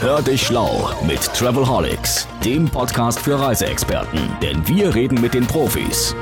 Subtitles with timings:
[0.00, 6.16] Hör dich schlau mit Travelholics, dem Podcast für Reiseexperten, denn wir reden mit den Profis.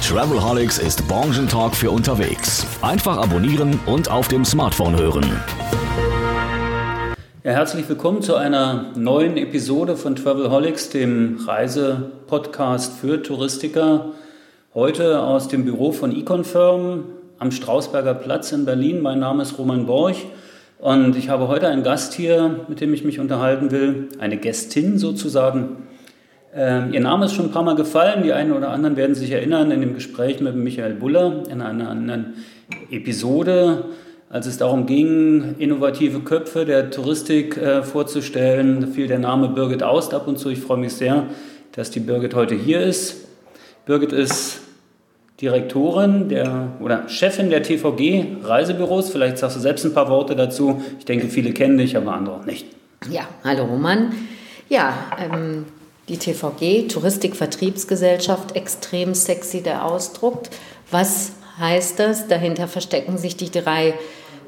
[0.00, 2.64] Travelholics ist Branchentalk für unterwegs.
[2.80, 5.24] Einfach abonnieren und auf dem Smartphone hören.
[7.42, 14.12] Ja, herzlich willkommen zu einer neuen Episode von Travelholics, dem Reisepodcast für Touristiker.
[14.72, 17.06] Heute aus dem Büro von Econfirm
[17.40, 19.02] am Strausberger Platz in Berlin.
[19.02, 20.26] Mein Name ist Roman Borch
[20.78, 24.98] und ich habe heute einen Gast hier, mit dem ich mich unterhalten will, eine Gästin
[24.98, 25.88] sozusagen.
[26.54, 29.32] Ähm, ihr Name ist schon ein paar Mal gefallen, die einen oder anderen werden sich
[29.32, 32.34] erinnern in dem Gespräch mit Michael Buller in einer anderen
[32.90, 33.86] Episode,
[34.30, 38.92] als es darum ging, innovative Köpfe der Touristik äh, vorzustellen.
[38.92, 40.48] Fiel der Name Birgit Aust ab und zu.
[40.48, 41.26] Ich freue mich sehr,
[41.72, 43.26] dass die Birgit heute hier ist.
[43.84, 44.60] Birgit ist
[45.40, 49.10] Direktorin der oder Chefin der TVG Reisebüros.
[49.10, 50.82] Vielleicht sagst du selbst ein paar Worte dazu.
[50.98, 52.66] Ich denke, viele kennen dich, aber andere auch nicht.
[53.08, 54.12] Ja, hallo Roman.
[54.68, 55.66] Ja, ähm,
[56.08, 60.42] die TVG, Touristikvertriebsgesellschaft, extrem sexy der Ausdruck.
[60.90, 62.26] Was heißt das?
[62.26, 63.94] Dahinter verstecken sich die drei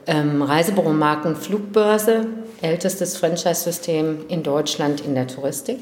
[0.09, 2.27] ähm, Reisebüromarken Flugbörse,
[2.63, 5.79] ältestes Franchise-System in Deutschland in der Touristik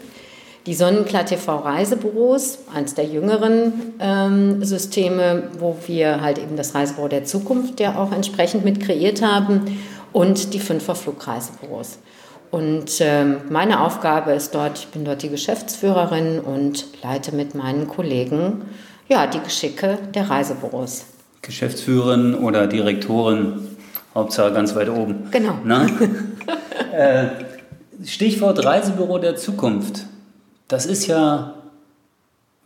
[0.68, 7.08] die Sonnenklar TV Reisebüros, eines der jüngeren ähm, Systeme, wo wir halt eben das Reisebüro
[7.08, 9.62] der Zukunft ja auch entsprechend mit kreiert haben
[10.12, 12.00] und die Fünfer Flugreisebüros.
[12.50, 17.88] Und ähm, meine Aufgabe ist dort, ich bin dort die Geschäftsführerin und leite mit meinen
[17.88, 18.60] Kollegen
[19.08, 21.06] ja, die Geschicke der Reisebüros.
[21.40, 23.54] Geschäftsführerin oder Direktorin,
[24.14, 25.28] Hauptsache ganz weit oben.
[25.30, 25.54] Genau.
[26.92, 27.28] äh,
[28.04, 30.04] Stichwort Reisebüro der Zukunft.
[30.68, 31.54] Das ist ja,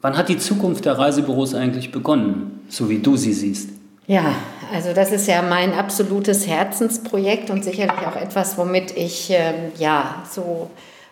[0.00, 3.70] wann hat die Zukunft der Reisebüros eigentlich begonnen, so wie du sie siehst?
[4.08, 4.34] Ja,
[4.72, 10.24] also das ist ja mein absolutes Herzensprojekt und sicherlich auch etwas, womit ich äh, ja
[10.28, 10.70] so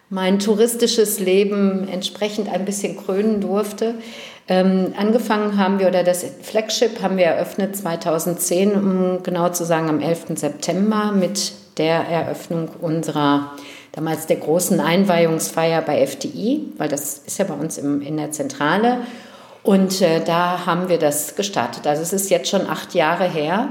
[0.09, 3.95] mein touristisches Leben entsprechend ein bisschen krönen durfte.
[4.49, 9.89] Ähm, angefangen haben wir, oder das Flagship haben wir eröffnet 2010, um genau zu sagen
[9.89, 10.27] am 11.
[10.35, 13.53] September mit der Eröffnung unserer
[13.93, 18.31] damals der großen Einweihungsfeier bei FDI, weil das ist ja bei uns im, in der
[18.31, 18.99] Zentrale.
[19.63, 21.87] Und äh, da haben wir das gestartet.
[21.87, 23.69] Also es ist jetzt schon acht Jahre her.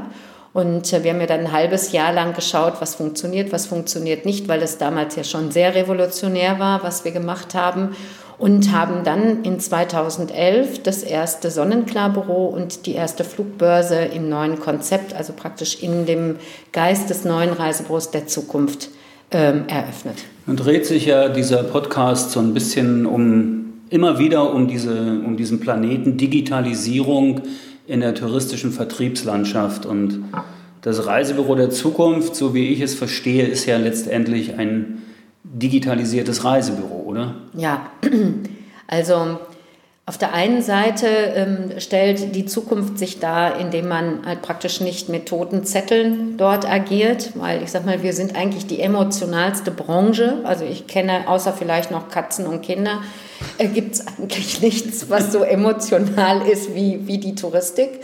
[0.53, 4.25] Und äh, wir haben ja dann ein halbes Jahr lang geschaut, was funktioniert, was funktioniert
[4.25, 7.95] nicht, weil das damals ja schon sehr revolutionär war, was wir gemacht haben.
[8.37, 15.13] Und haben dann in 2011 das erste Sonnenklar-Büro und die erste Flugbörse im neuen Konzept,
[15.13, 16.37] also praktisch in dem
[16.71, 18.89] Geist des neuen Reisebüros der Zukunft
[19.31, 20.17] ähm, eröffnet.
[20.45, 23.59] Nun dreht sich ja dieser Podcast so ein bisschen um
[23.89, 27.41] immer wieder um, diese, um diesen Planeten Digitalisierung
[27.87, 29.85] in der touristischen Vertriebslandschaft.
[29.85, 30.23] Und
[30.81, 35.01] das Reisebüro der Zukunft, so wie ich es verstehe, ist ja letztendlich ein
[35.43, 37.35] digitalisiertes Reisebüro, oder?
[37.55, 37.89] Ja,
[38.87, 39.39] also
[40.09, 45.07] auf der einen Seite ähm, stellt die Zukunft sich dar, indem man halt praktisch nicht
[45.07, 50.39] mit toten Zetteln dort agiert, weil ich sag mal, wir sind eigentlich die emotionalste Branche.
[50.45, 53.03] Also ich kenne außer vielleicht noch Katzen und Kinder,
[53.59, 58.01] äh, gibt es eigentlich nichts, was so emotional ist wie, wie die Touristik.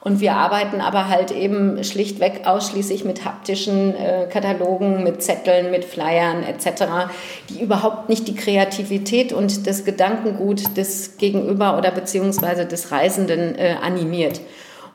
[0.00, 5.84] Und wir arbeiten aber halt eben schlichtweg ausschließlich mit haptischen äh, Katalogen, mit Zetteln, mit
[5.84, 6.84] Flyern etc.,
[7.48, 13.74] die überhaupt nicht die Kreativität und das Gedankengut des Gegenüber oder beziehungsweise des Reisenden äh,
[13.82, 14.40] animiert.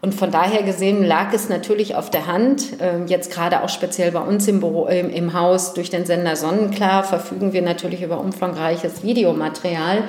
[0.01, 4.11] Und von daher gesehen lag es natürlich auf der Hand, äh, jetzt gerade auch speziell
[4.11, 8.19] bei uns im, Büro, im, im Haus durch den Sender Sonnenklar verfügen wir natürlich über
[8.19, 10.03] umfangreiches Videomaterial,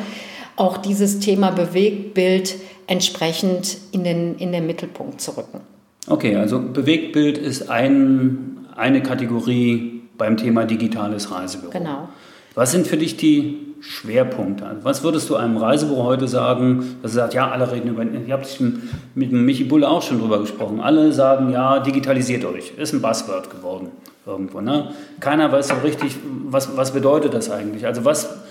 [0.57, 2.55] auch dieses Thema Bewegtbild
[2.87, 5.61] entsprechend in den, in den Mittelpunkt zu rücken.
[6.09, 11.71] Okay, also Bewegtbild ist ein, eine Kategorie beim Thema digitales Reisebüro.
[11.71, 12.09] Genau.
[12.55, 14.67] Was sind für dich die Schwerpunkte?
[14.67, 18.05] Also was würdest du einem Reisebüro heute sagen, dass er sagt, ja, alle reden über,
[18.05, 18.45] ich habe
[19.15, 23.51] mit Michi Bulle auch schon drüber gesprochen, alle sagen, ja, digitalisiert euch, ist ein Buzzword
[23.51, 23.89] geworden
[24.27, 24.61] irgendwo.
[24.61, 24.93] Ne?
[25.21, 27.87] Keiner weiß so richtig, was, was bedeutet das eigentlich?
[27.87, 28.42] Also was,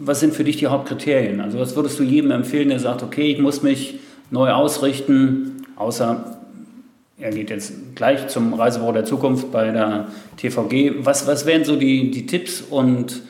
[0.00, 1.40] was sind für dich die Hauptkriterien?
[1.40, 3.98] Also was würdest du jedem empfehlen, der sagt, okay, ich muss mich
[4.30, 6.38] neu ausrichten, außer
[7.18, 10.06] er geht jetzt gleich zum Reisebüro der Zukunft bei der
[10.36, 11.04] TVG.
[11.04, 13.22] Was, was wären so die, die Tipps und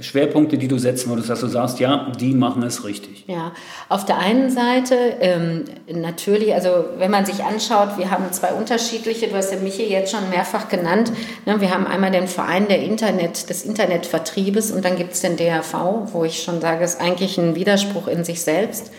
[0.00, 3.24] Schwerpunkte, die du setzen würdest, dass du sagst, ja, die machen es richtig?
[3.28, 3.52] Ja,
[3.88, 9.28] auf der einen Seite ähm, natürlich, also wenn man sich anschaut, wir haben zwei unterschiedliche,
[9.28, 11.12] du hast ja Michi jetzt schon mehrfach genannt,
[11.46, 15.36] ne, wir haben einmal den Verein der Internet, des Internetvertriebes und dann gibt es den
[15.36, 15.74] DRV,
[16.12, 18.90] wo ich schon sage, ist eigentlich ein Widerspruch in sich selbst,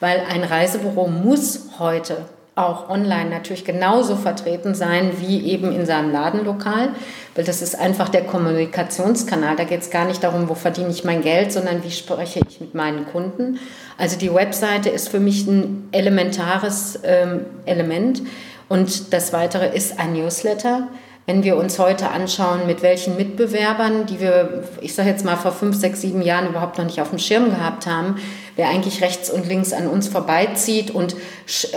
[0.00, 6.12] weil ein Reisebüro muss heute auch online natürlich genauso vertreten sein wie eben in seinem
[6.12, 6.90] Ladenlokal,
[7.34, 9.56] weil das ist einfach der Kommunikationskanal.
[9.56, 12.60] Da geht es gar nicht darum, wo verdiene ich mein Geld, sondern wie spreche ich
[12.60, 13.58] mit meinen Kunden.
[13.98, 18.22] Also die Webseite ist für mich ein elementares ähm, Element
[18.68, 20.88] und das Weitere ist ein Newsletter.
[21.26, 25.52] Wenn wir uns heute anschauen, mit welchen Mitbewerbern, die wir, ich sage jetzt mal, vor
[25.52, 28.16] fünf, sechs, sieben Jahren überhaupt noch nicht auf dem Schirm gehabt haben,
[28.56, 31.16] wer eigentlich rechts und links an uns vorbeizieht und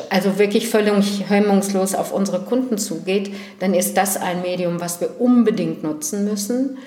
[0.10, 5.20] also wirklich völlig hemmungslos auf unsere Kunden zugeht, dann ist das ein Medium, was wir
[5.20, 6.78] unbedingt nutzen müssen.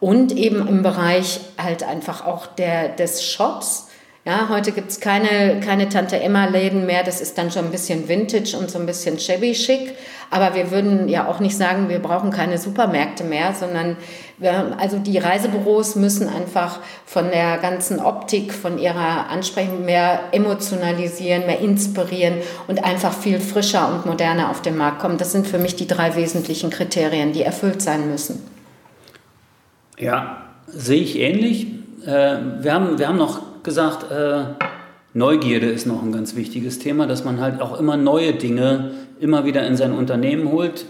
[0.00, 3.87] Und eben im Bereich halt einfach auch der, des Shops
[4.28, 7.02] ja, heute gibt es keine, keine Tante-Emma-Läden mehr.
[7.02, 9.94] Das ist dann schon ein bisschen Vintage und so ein bisschen shabby schick.
[10.30, 13.96] Aber wir würden ja auch nicht sagen, wir brauchen keine Supermärkte mehr, sondern
[14.36, 21.46] wir, also die Reisebüros müssen einfach von der ganzen Optik, von ihrer Ansprechung mehr emotionalisieren,
[21.46, 22.34] mehr inspirieren
[22.66, 25.16] und einfach viel frischer und moderner auf den Markt kommen.
[25.16, 28.46] Das sind für mich die drei wesentlichen Kriterien, die erfüllt sein müssen.
[29.98, 31.68] Ja, sehe ich ähnlich.
[32.04, 34.44] Äh, wir haben, wir haben noch gesagt, äh,
[35.14, 39.44] Neugierde ist noch ein ganz wichtiges Thema, dass man halt auch immer neue Dinge immer
[39.44, 40.84] wieder in sein Unternehmen holt.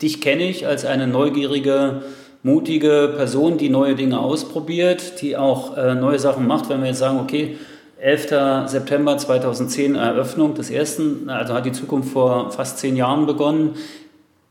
[0.00, 2.02] Dich kenne ich als eine neugierige,
[2.42, 6.68] mutige Person, die neue Dinge ausprobiert, die auch äh, neue Sachen macht.
[6.68, 7.56] Wenn wir jetzt sagen, okay,
[8.00, 8.68] 11.
[8.70, 13.76] September 2010 Eröffnung des ersten, also hat die Zukunft vor fast zehn Jahren begonnen.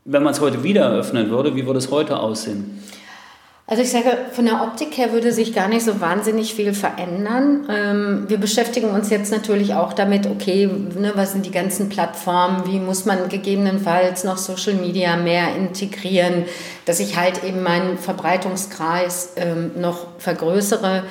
[0.06, 2.82] Wenn man es heute wieder eröffnen würde, wie würde es heute aussehen?
[3.65, 7.65] Also ich sage, von der Optik her würde sich gar nicht so wahnsinnig viel verändern.
[7.69, 12.68] Ähm, wir beschäftigen uns jetzt natürlich auch damit, okay, ne, was sind die ganzen Plattformen,
[12.68, 16.44] wie muss man gegebenenfalls noch Social Media mehr integrieren,
[16.86, 21.04] dass ich halt eben meinen Verbreitungskreis ähm, noch vergrößere.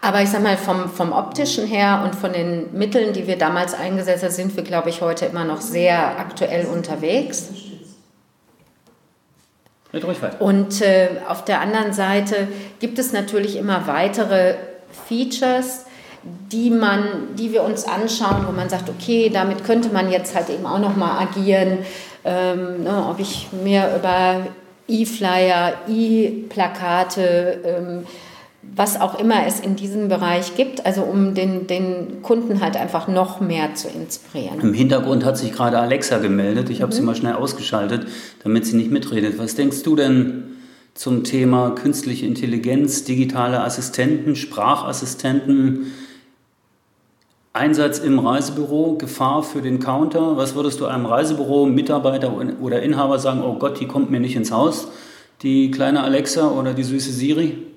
[0.00, 3.74] Aber ich sage mal, vom, vom optischen her und von den Mitteln, die wir damals
[3.74, 7.50] eingesetzt haben, sind wir, glaube ich, heute immer noch sehr aktuell unterwegs.
[10.40, 12.48] Und äh, auf der anderen Seite
[12.80, 14.54] gibt es natürlich immer weitere
[15.08, 15.84] Features,
[16.22, 20.48] die man, die wir uns anschauen, wo man sagt, okay, damit könnte man jetzt halt
[20.50, 21.78] eben auch noch mal agieren,
[22.24, 24.46] ähm, ne, ob ich mir über
[24.88, 28.06] E-Flyer, E-Plakate ähm,
[28.74, 33.08] was auch immer es in diesem Bereich gibt, also um den, den Kunden halt einfach
[33.08, 34.60] noch mehr zu inspirieren.
[34.60, 36.70] Im Hintergrund hat sich gerade Alexa gemeldet.
[36.70, 36.96] Ich habe mhm.
[36.96, 38.06] sie mal schnell ausgeschaltet,
[38.42, 39.38] damit sie nicht mitredet.
[39.38, 40.44] Was denkst du denn
[40.94, 45.92] zum Thema künstliche Intelligenz, digitale Assistenten, Sprachassistenten,
[47.52, 50.36] Einsatz im Reisebüro, Gefahr für den Counter?
[50.36, 54.36] Was würdest du einem Reisebüro, Mitarbeiter oder Inhaber sagen, oh Gott, die kommt mir nicht
[54.36, 54.88] ins Haus,
[55.42, 57.71] die kleine Alexa oder die süße Siri?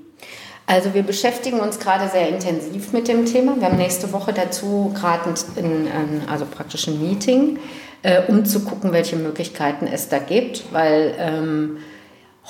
[0.68, 3.56] Also wir beschäftigen uns gerade sehr intensiv mit dem Thema.
[3.58, 7.60] Wir haben nächste Woche dazu gerade ein, also praktisch ein Meeting,
[8.02, 11.78] äh, um zu gucken, welche Möglichkeiten es da gibt, weil ähm,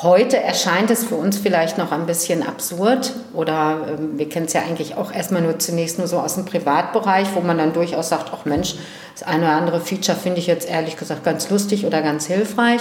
[0.02, 4.54] heute erscheint es für uns vielleicht noch ein bisschen absurd oder äh, wir kennen es
[4.54, 8.08] ja eigentlich auch erstmal nur zunächst nur so aus dem Privatbereich, wo man dann durchaus
[8.08, 8.76] sagt, ach Mensch,
[9.14, 12.80] das eine oder andere Feature finde ich jetzt ehrlich gesagt ganz lustig oder ganz hilfreich.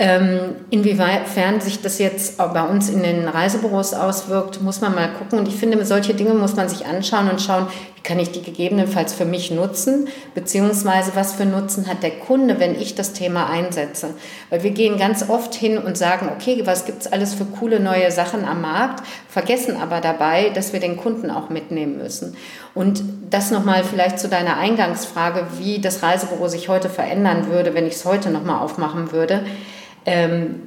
[0.00, 5.40] Ähm, inwiefern sich das jetzt bei uns in den Reisebüros auswirkt, muss man mal gucken.
[5.40, 7.66] Und ich finde, solche Dinge muss man sich anschauen und schauen,
[7.96, 10.06] wie kann ich die gegebenenfalls für mich nutzen,
[10.36, 14.14] beziehungsweise was für Nutzen hat der Kunde, wenn ich das Thema einsetze.
[14.50, 17.80] Weil wir gehen ganz oft hin und sagen, okay, was gibt es alles für coole
[17.80, 22.36] neue Sachen am Markt, vergessen aber dabei, dass wir den Kunden auch mitnehmen müssen.
[22.72, 27.88] Und das nochmal vielleicht zu deiner Eingangsfrage, wie das Reisebüro sich heute verändern würde, wenn
[27.88, 29.42] ich es heute nochmal aufmachen würde
[30.08, 30.62] ähm,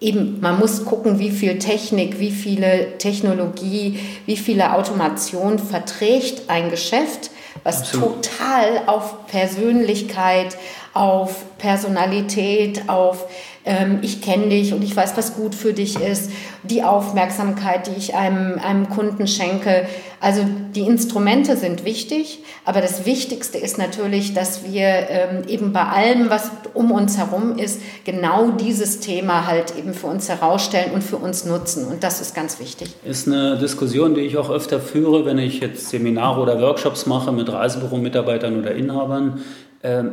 [0.00, 6.70] eben, man muss gucken, wie viel Technik, wie viele Technologie, wie viele Automation verträgt ein
[6.70, 7.30] Geschäft,
[7.62, 8.24] was Absolut.
[8.24, 10.56] total auf Persönlichkeit,
[10.92, 13.26] auf Personalität, auf
[13.68, 16.30] ähm, ich kenne dich und ich weiß, was gut für dich ist,
[16.62, 19.86] die Aufmerksamkeit, die ich einem, einem Kunden schenke.
[20.20, 20.40] Also
[20.74, 26.30] die Instrumente sind wichtig, aber das Wichtigste ist natürlich, dass wir ähm, eben bei allem,
[26.30, 31.16] was um uns herum ist, genau dieses Thema halt eben für uns herausstellen und für
[31.16, 31.86] uns nutzen.
[31.86, 32.88] Und das ist ganz wichtig.
[33.04, 37.32] Ist eine Diskussion, die ich auch öfter führe, wenn ich jetzt Seminare oder Workshops mache
[37.32, 39.42] mit Reisebüro-Mitarbeitern oder Inhabern.
[39.82, 40.12] Ähm,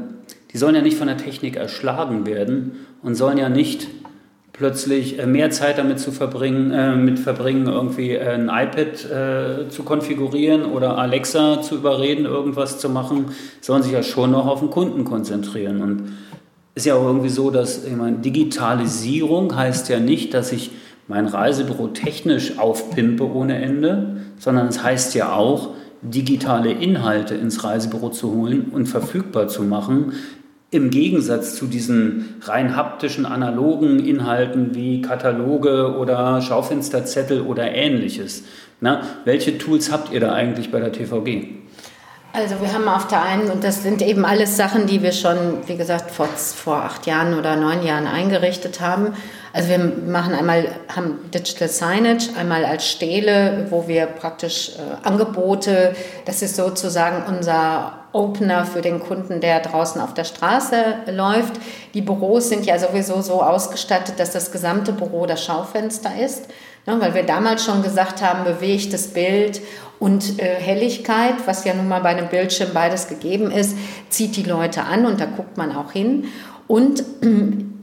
[0.51, 3.87] die sollen ja nicht von der Technik erschlagen werden und sollen ja nicht
[4.51, 9.83] plötzlich äh, mehr Zeit damit zu verbringen, äh, mit verbringen, irgendwie ein iPad äh, zu
[9.83, 13.25] konfigurieren oder Alexa zu überreden, irgendwas zu machen,
[13.61, 15.81] sollen sich ja schon noch auf den Kunden konzentrieren.
[15.81, 16.03] Und
[16.73, 20.71] ist ja auch irgendwie so, dass ich meine, Digitalisierung heißt ja nicht, dass ich
[21.07, 25.69] mein Reisebüro technisch aufpimpe ohne Ende, sondern es heißt ja auch,
[26.01, 30.13] digitale Inhalte ins Reisebüro zu holen und verfügbar zu machen,
[30.71, 38.43] im Gegensatz zu diesen rein haptischen, analogen Inhalten wie Kataloge oder Schaufensterzettel oder ähnliches.
[38.81, 41.47] Na, welche Tools habt ihr da eigentlich bei der TVG?
[42.33, 45.37] Also wir haben auf der einen, und das sind eben alles Sachen, die wir schon,
[45.67, 49.13] wie gesagt, vor, vor acht Jahren oder neun Jahren eingerichtet haben.
[49.53, 55.95] Also wir machen einmal haben Digital Signage, einmal als Stele, wo wir praktisch äh, Angebote,
[56.25, 60.77] das ist sozusagen unser Opener für den Kunden, der draußen auf der Straße
[61.11, 61.53] läuft.
[61.93, 66.47] Die Büros sind ja sowieso so ausgestattet, dass das gesamte Büro das Schaufenster ist,
[66.85, 69.61] ne, weil wir damals schon gesagt haben, bewegtes Bild
[69.99, 73.77] und äh, Helligkeit, was ja nun mal bei einem Bildschirm beides gegeben ist,
[74.09, 76.25] zieht die Leute an und da guckt man auch hin.
[76.67, 77.03] Und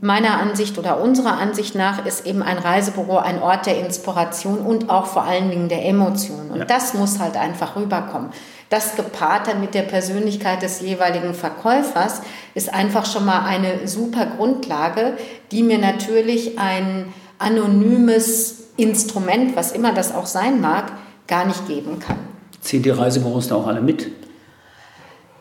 [0.03, 4.91] meiner Ansicht oder unserer Ansicht nach ist eben ein Reisebüro ein Ort der Inspiration und
[4.91, 6.51] auch vor allen Dingen der Emotionen.
[6.51, 6.65] Und ja.
[6.65, 8.31] das muss halt einfach rüberkommen.
[8.69, 12.23] Das gepaart dann mit der Persönlichkeit des jeweiligen Verkäufers
[12.55, 15.17] ist einfach schon mal eine super Grundlage,
[15.53, 20.91] die mir natürlich ein anonymes Instrument, was immer das auch sein mag,
[21.29, 22.19] gar nicht geben kann.
[22.61, 24.11] Ziehen die Reisebüros da auch alle mit?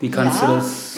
[0.01, 0.47] Wie kannst ja.
[0.47, 0.97] du das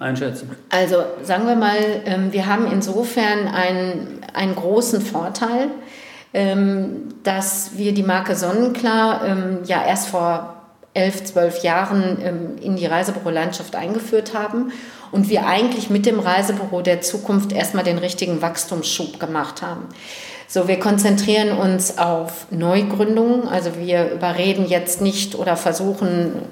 [0.00, 0.50] einschätzen?
[0.68, 5.68] Also sagen wir mal, ähm, wir haben insofern einen, einen großen Vorteil,
[6.34, 10.54] ähm, dass wir die Marke Sonnenklar ähm, ja erst vor
[10.94, 14.72] elf, zwölf Jahren in die Reisebürolandschaft eingeführt haben
[15.12, 19.82] und wir eigentlich mit dem Reisebüro der Zukunft erstmal den richtigen Wachstumsschub gemacht haben.
[20.48, 23.46] So, wir konzentrieren uns auf Neugründungen.
[23.46, 26.42] Also wir überreden jetzt nicht oder versuchen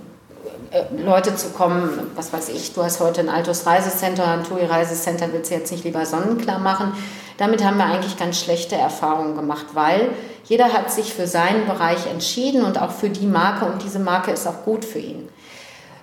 [0.97, 5.29] Leute zu kommen, was weiß ich, du hast heute ein Altus Reisecenter, ein TUI Reisecenter,
[5.33, 6.93] willst du jetzt nicht lieber sonnenklar machen?
[7.39, 10.09] Damit haben wir eigentlich ganz schlechte Erfahrungen gemacht, weil
[10.45, 14.31] jeder hat sich für seinen Bereich entschieden und auch für die Marke und diese Marke
[14.31, 15.29] ist auch gut für ihn.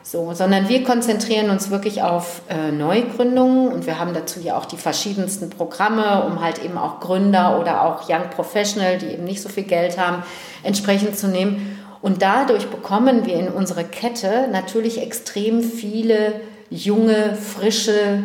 [0.05, 4.65] So, sondern wir konzentrieren uns wirklich auf äh, Neugründungen und wir haben dazu ja auch
[4.65, 9.41] die verschiedensten Programme, um halt eben auch Gründer oder auch Young Professional, die eben nicht
[9.41, 10.22] so viel Geld haben,
[10.62, 11.79] entsprechend zu nehmen.
[12.04, 18.22] Und dadurch bekommen wir in unsere Kette natürlich extrem viele junge, frische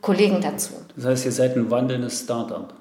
[0.00, 0.72] Kollegen dazu.
[0.96, 2.72] Das heißt, ihr seid ein wandelndes Startup.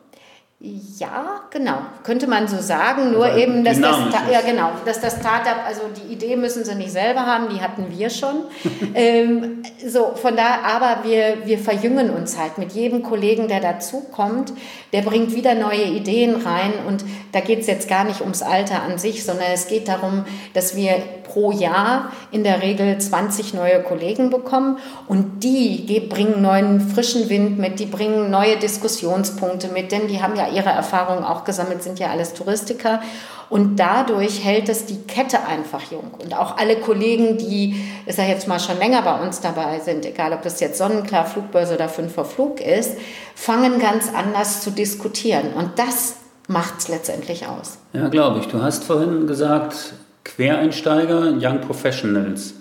[0.59, 3.11] Ja, genau, könnte man so sagen.
[3.11, 3.95] Nur also eben, dass das,
[4.31, 7.91] ja, genau, dass das Startup, also die Idee müssen sie nicht selber haben, die hatten
[7.95, 8.45] wir schon.
[8.95, 14.51] ähm, so, von da, aber wir, wir verjüngen uns halt mit jedem Kollegen, der dazukommt,
[14.93, 16.73] der bringt wieder neue Ideen rein.
[16.87, 20.25] Und da geht es jetzt gar nicht ums Alter an sich, sondern es geht darum,
[20.55, 20.95] dass wir
[21.38, 27.60] pro Jahr in der Regel 20 neue Kollegen bekommen und die bringen neuen frischen Wind
[27.60, 32.00] mit, die bringen neue Diskussionspunkte mit, denn die haben ja ihre Erfahrungen auch gesammelt, sind
[32.00, 33.01] ja alles Touristiker.
[33.50, 36.12] Und dadurch hält es die Kette einfach jung.
[36.22, 40.06] Und auch alle Kollegen, die, ist ja jetzt mal schon länger bei uns dabei sind,
[40.06, 42.98] egal ob das jetzt Sonnenklar, Flugbörse oder Fünf vor Flug ist,
[43.36, 45.53] fangen ganz anders zu diskutieren.
[45.53, 46.15] Und das
[46.50, 47.77] macht es letztendlich aus.
[47.94, 48.48] Ja, glaube ich.
[48.48, 49.94] Du hast vorhin gesagt,
[50.36, 52.53] Quereinsteiger, Young Professionals.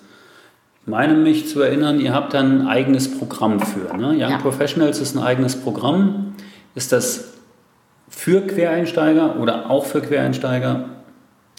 [0.83, 3.97] Ich meine mich zu erinnern, ihr habt da ein eigenes Programm für.
[3.97, 4.11] Ne?
[4.11, 4.39] Young ja.
[4.39, 6.37] Professionals ist ein eigenes Programm.
[6.77, 7.33] Ist das
[8.09, 10.85] für Quereinsteiger oder auch für Quereinsteiger?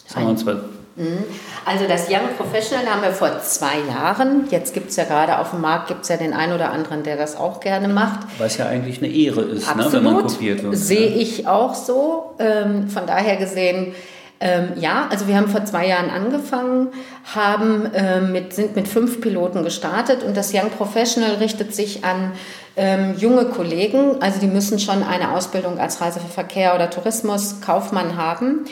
[0.06, 0.62] Sagen wir uns mal.
[0.96, 1.26] Mhm.
[1.66, 4.48] Also das Young Professional haben wir vor zwei Jahren.
[4.50, 7.18] Jetzt gibt es ja gerade auf dem Markt gibt's ja den einen oder anderen, der
[7.18, 8.22] das auch gerne macht.
[8.38, 10.78] Was ja eigentlich eine Ehre ist, ne, wenn man kopiert wird.
[10.78, 12.36] Sehe ich auch so.
[12.40, 13.94] Ähm, von daher gesehen
[14.40, 16.90] ähm, ja, also wir haben vor zwei Jahren angefangen,
[17.36, 22.34] haben, äh, mit, sind mit fünf Piloten gestartet und das Young Professional richtet sich an
[22.76, 27.62] ähm, junge Kollegen, also die müssen schon eine Ausbildung als Reise für Verkehr oder Tourismus,
[27.62, 28.66] Kaufmann haben.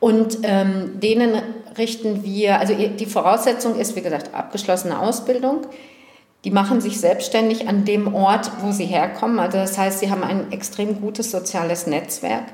[0.00, 1.42] Und ähm, denen
[1.76, 5.62] richten wir, also die Voraussetzung ist, wie gesagt, abgeschlossene Ausbildung.
[6.44, 9.40] Die machen sich selbstständig an dem Ort, wo sie herkommen.
[9.40, 12.44] Also das heißt, sie haben ein extrem gutes soziales Netzwerk.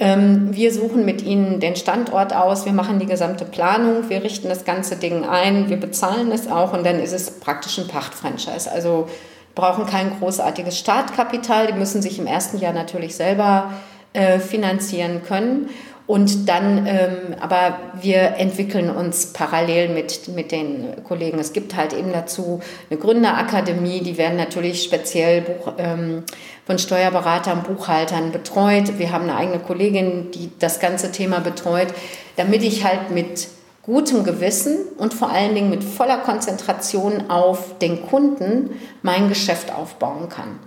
[0.00, 4.48] Ähm, wir suchen mit ihnen den Standort aus, wir machen die gesamte Planung, wir richten
[4.48, 8.72] das ganze Ding ein, wir bezahlen es auch und dann ist es praktisch ein Pachtfranchise.
[8.72, 9.08] Also
[9.54, 13.74] brauchen kein großartiges Startkapital, die müssen sich im ersten Jahr natürlich selber
[14.14, 15.68] äh, finanzieren können.
[16.06, 21.38] Und dann, ähm, aber wir entwickeln uns parallel mit, mit den Kollegen.
[21.38, 26.24] Es gibt halt eben dazu eine Gründerakademie, die werden natürlich speziell Buch, ähm,
[26.70, 28.96] von Steuerberatern, Buchhaltern betreut.
[28.96, 31.88] Wir haben eine eigene Kollegin, die das ganze Thema betreut,
[32.36, 33.48] damit ich halt mit
[33.82, 38.70] gutem Gewissen und vor allen Dingen mit voller Konzentration auf den Kunden
[39.02, 40.60] mein Geschäft aufbauen kann.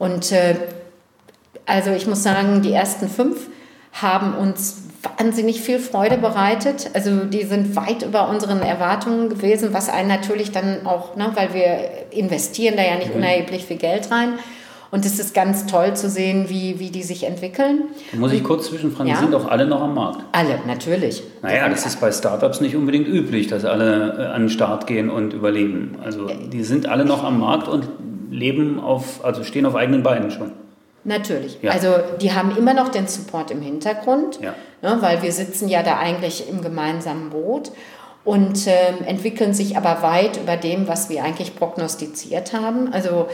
[0.00, 0.56] Und äh,
[1.66, 3.46] also ich muss sagen, die ersten fünf
[3.92, 6.90] haben uns wahnsinnig viel Freude bereitet.
[6.94, 11.54] Also die sind weit über unseren Erwartungen gewesen, was einen natürlich dann auch, ne, weil
[11.54, 11.78] wir
[12.10, 14.40] investieren da ja nicht unerheblich viel Geld rein.
[14.90, 17.84] Und es ist ganz toll zu sehen, wie, wie die sich entwickeln.
[18.10, 19.16] Da muss ich kurz zwischenfragen, ja?
[19.16, 20.24] die sind doch alle noch am Markt.
[20.32, 21.22] Alle, natürlich.
[21.42, 25.10] Naja, das ist bei Startups nicht unbedingt üblich, dass alle äh, an den Start gehen
[25.10, 25.96] und überleben.
[26.02, 27.86] Also die sind alle noch am Markt und
[28.30, 30.52] leben auf, also stehen auf eigenen Beinen schon.
[31.04, 31.58] Natürlich.
[31.62, 31.72] Ja.
[31.72, 34.54] Also die haben immer noch den Support im Hintergrund, ja.
[34.82, 37.72] ne, weil wir sitzen ja da eigentlich im gemeinsamen Boot
[38.24, 42.92] und äh, entwickeln sich aber weit über dem, was wir eigentlich prognostiziert haben.
[42.92, 43.28] Also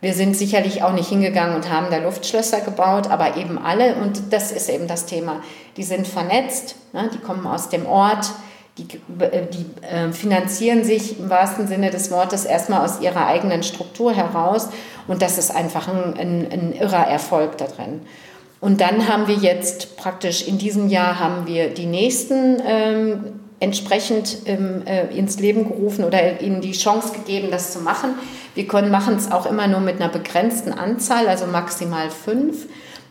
[0.00, 4.32] wir sind sicherlich auch nicht hingegangen und haben da Luftschlösser gebaut, aber eben alle, und
[4.32, 5.42] das ist eben das Thema,
[5.76, 8.30] die sind vernetzt, ne, die kommen aus dem Ort,
[8.78, 8.84] die,
[9.22, 14.12] äh, die äh, finanzieren sich im wahrsten Sinne des Wortes erstmal aus ihrer eigenen Struktur
[14.12, 14.68] heraus.
[15.06, 18.02] Und das ist einfach ein, ein, ein irrer Erfolg da drin.
[18.60, 24.38] Und dann haben wir jetzt praktisch in diesem Jahr haben wir die nächsten ähm, entsprechend
[24.46, 28.14] ähm, äh, ins Leben gerufen oder ihnen die Chance gegeben, das zu machen.
[28.54, 32.66] Wir können machen es auch immer nur mit einer begrenzten Anzahl, also maximal fünf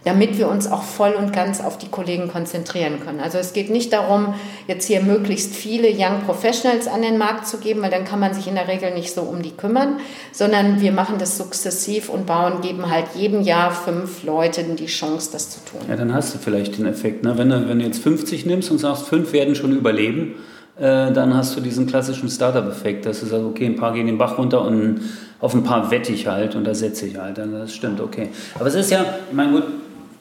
[0.06, 3.20] damit wir uns auch voll und ganz auf die Kollegen konzentrieren können.
[3.20, 4.34] Also es geht nicht darum,
[4.68, 8.34] jetzt hier möglichst viele Young Professionals an den Markt zu geben, weil dann kann man
[8.34, 9.98] sich in der Regel nicht so um die kümmern,
[10.32, 15.30] sondern wir machen das sukzessiv und bauen, geben halt jedem Jahr fünf Leuten die Chance,
[15.34, 15.82] das zu tun.
[15.90, 17.24] Ja, dann hast du vielleicht den Effekt.
[17.24, 17.38] Ne?
[17.38, 20.36] Wenn, du, wenn du jetzt 50 nimmst und sagst, fünf werden schon überleben,
[20.78, 24.18] äh, dann hast du diesen klassischen Startup-Effekt, dass du sagst, okay, ein paar gehen den
[24.18, 25.02] Bach runter und
[25.42, 27.38] auf ein paar wette ich halt und da setze ich halt.
[27.38, 28.30] Das stimmt, okay.
[28.56, 29.64] Aber es ist ja, ich meine, gut,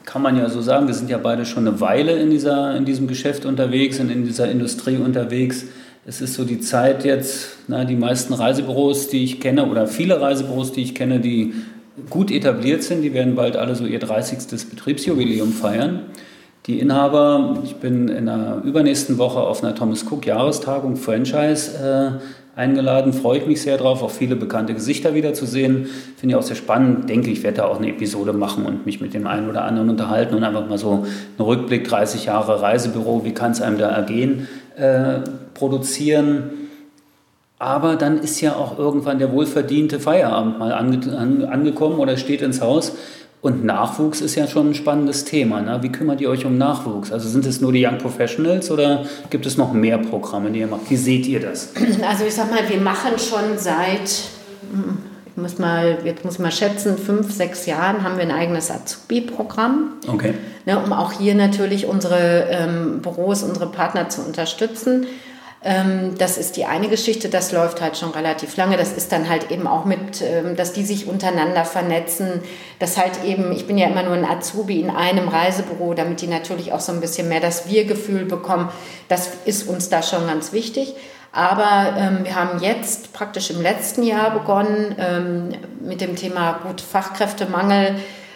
[0.05, 2.85] kann man ja so sagen, wir sind ja beide schon eine Weile in, dieser, in
[2.85, 5.65] diesem Geschäft unterwegs und in dieser Industrie unterwegs.
[6.05, 10.19] Es ist so die Zeit jetzt, na, die meisten Reisebüros, die ich kenne, oder viele
[10.19, 11.53] Reisebüros, die ich kenne, die
[12.09, 14.69] gut etabliert sind, die werden bald alle so ihr 30.
[14.69, 16.01] Betriebsjubiläum feiern.
[16.69, 22.19] Die Inhaber, ich bin in der übernächsten Woche auf einer Thomas Cook Jahrestagung Franchise
[22.55, 23.11] äh, eingeladen.
[23.11, 25.87] Freue ich mich sehr drauf, auch viele bekannte Gesichter wiederzusehen.
[26.15, 27.09] Finde ich auch sehr spannend.
[27.09, 29.89] Denke, ich werde da auch eine Episode machen und mich mit dem einen oder anderen
[29.89, 31.07] unterhalten und einfach mal so einen
[31.39, 34.47] Rückblick 30 Jahre Reisebüro, wie kann es einem da ergehen,
[34.77, 35.21] äh,
[35.55, 36.51] produzieren.
[37.57, 42.43] Aber dann ist ja auch irgendwann der wohlverdiente Feierabend mal ange an, angekommen oder steht
[42.43, 42.93] ins Haus.
[43.41, 45.61] Und Nachwuchs ist ja schon ein spannendes Thema.
[45.61, 45.79] Ne?
[45.81, 47.11] Wie kümmert ihr euch um Nachwuchs?
[47.11, 50.67] Also sind es nur die Young Professionals oder gibt es noch mehr Programme, die ihr
[50.67, 50.89] macht?
[50.89, 51.69] Wie seht ihr das?
[52.05, 54.09] Also ich sag mal, wir machen schon seit,
[55.25, 58.69] ich muss mal, jetzt muss ich mal schätzen, fünf, sechs Jahren haben wir ein eigenes
[58.71, 59.93] Azubi-Programm.
[60.07, 60.33] Okay.
[60.65, 65.05] Ne, um auch hier natürlich unsere ähm, Büros, unsere Partner zu unterstützen.
[65.61, 68.77] Ähm, das ist die eine Geschichte, das läuft halt schon relativ lange.
[68.77, 72.41] Das ist dann halt eben auch mit, ähm, dass die sich untereinander vernetzen.
[72.79, 76.27] Das halt eben, ich bin ja immer nur ein Azubi in einem Reisebüro, damit die
[76.27, 78.69] natürlich auch so ein bisschen mehr das Wir-Gefühl bekommen.
[79.09, 80.95] Das ist uns da schon ganz wichtig.
[81.31, 85.49] Aber ähm, wir haben jetzt praktisch im letzten Jahr begonnen ähm,
[85.81, 87.95] mit dem Thema gut Fachkräftemangel.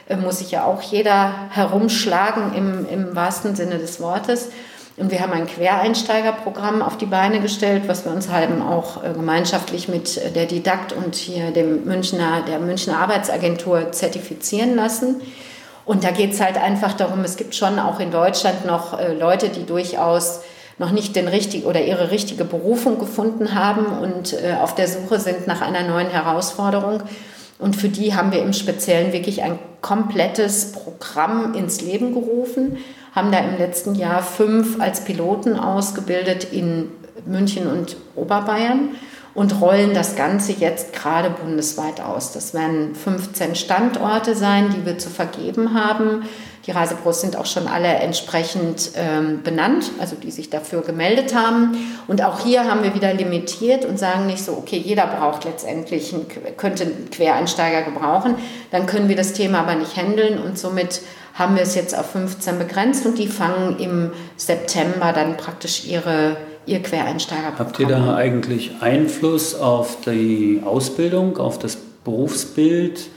[0.09, 4.49] Äh, muss sich ja auch jeder herumschlagen im, im wahrsten Sinne des Wortes.
[4.95, 9.13] Und wir haben ein Quereinsteigerprogramm auf die Beine gestellt, was wir uns halt auch äh,
[9.13, 15.21] gemeinschaftlich mit äh, der Didakt und hier dem Münchner, der Münchner Arbeitsagentur zertifizieren lassen.
[15.86, 19.13] Und da geht es halt einfach darum, es gibt schon auch in Deutschland noch äh,
[19.13, 20.41] Leute, die durchaus
[20.77, 25.45] noch nicht den richtig oder ihre richtige Berufung gefunden haben und auf der Suche sind
[25.45, 27.03] nach einer neuen Herausforderung.
[27.60, 32.79] Und für die haben wir im Speziellen wirklich ein komplettes Programm ins Leben gerufen
[33.15, 36.89] haben da im letzten Jahr fünf als Piloten ausgebildet in
[37.26, 38.89] München und Oberbayern
[39.34, 42.34] und rollen das Ganze jetzt gerade bundesweit aus.
[42.34, 46.23] Das werden 15 Standorte sein, die wir zu vergeben haben.
[46.65, 51.76] Die Reisebüros sind auch schon alle entsprechend ähm, benannt, also die sich dafür gemeldet haben.
[52.08, 56.13] Und auch hier haben wir wieder limitiert und sagen nicht so, okay, jeder braucht letztendlich,
[56.13, 58.36] einen, könnte einen Quereinsteiger gebrauchen.
[58.71, 61.02] Dann können wir das Thema aber nicht handeln und somit
[61.34, 66.38] haben wir es jetzt auf 15 begrenzt und die fangen im September dann praktisch ihre,
[66.65, 73.08] ihr Quereinsteigerprogramm Habt ihr da eigentlich Einfluss auf die Ausbildung, auf das Berufsbild,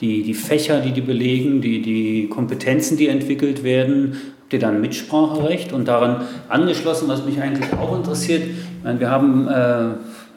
[0.00, 4.16] die, die Fächer, die die belegen, die, die Kompetenzen, die entwickelt werden?
[4.42, 5.72] Habt ihr da ein Mitspracherecht?
[5.72, 9.88] Und daran angeschlossen, was mich eigentlich auch interessiert, ich meine, wir haben, äh,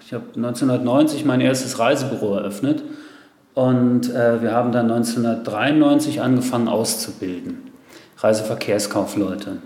[0.05, 2.83] ich habe 1990 mein erstes Reisebüro eröffnet.
[3.53, 7.57] Und äh, wir haben dann 1993 angefangen auszubilden,
[8.17, 9.57] Reiseverkehrskaufleute.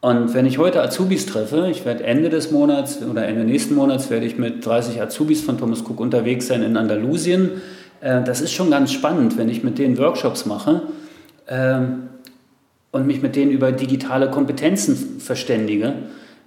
[0.00, 4.10] Und wenn ich heute Azubis treffe, ich werde Ende des Monats oder Ende nächsten Monats
[4.10, 6.76] werde ich mit 30 Azubis von Thomas Cook unterwegs sein in
[12.92, 15.94] und mich mit denen über digitale Kompetenzen verständige,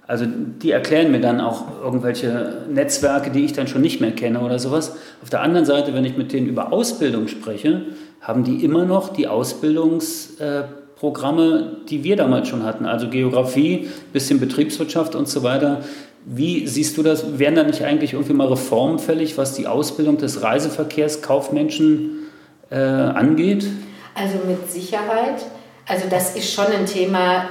[0.08, 0.24] also
[0.62, 4.60] die erklären mir dann auch irgendwelche Netzwerke, die ich dann schon nicht mehr kenne oder
[4.60, 4.94] sowas.
[5.20, 7.82] Auf der anderen Seite, wenn ich mit denen über Ausbildung spreche,
[8.20, 12.86] haben die immer noch die Ausbildungsprogramme, die wir damals schon hatten.
[12.86, 15.80] Also Geografie, bisschen Betriebswirtschaft und so weiter.
[16.28, 17.38] Wie siehst du das?
[17.38, 22.26] Wären da nicht eigentlich irgendwie mal Reformen fällig, was die Ausbildung des Reiseverkehrskaufmenschen
[22.68, 23.68] äh, angeht?
[24.16, 25.44] Also mit Sicherheit.
[25.86, 27.44] Also das ist schon ein Thema,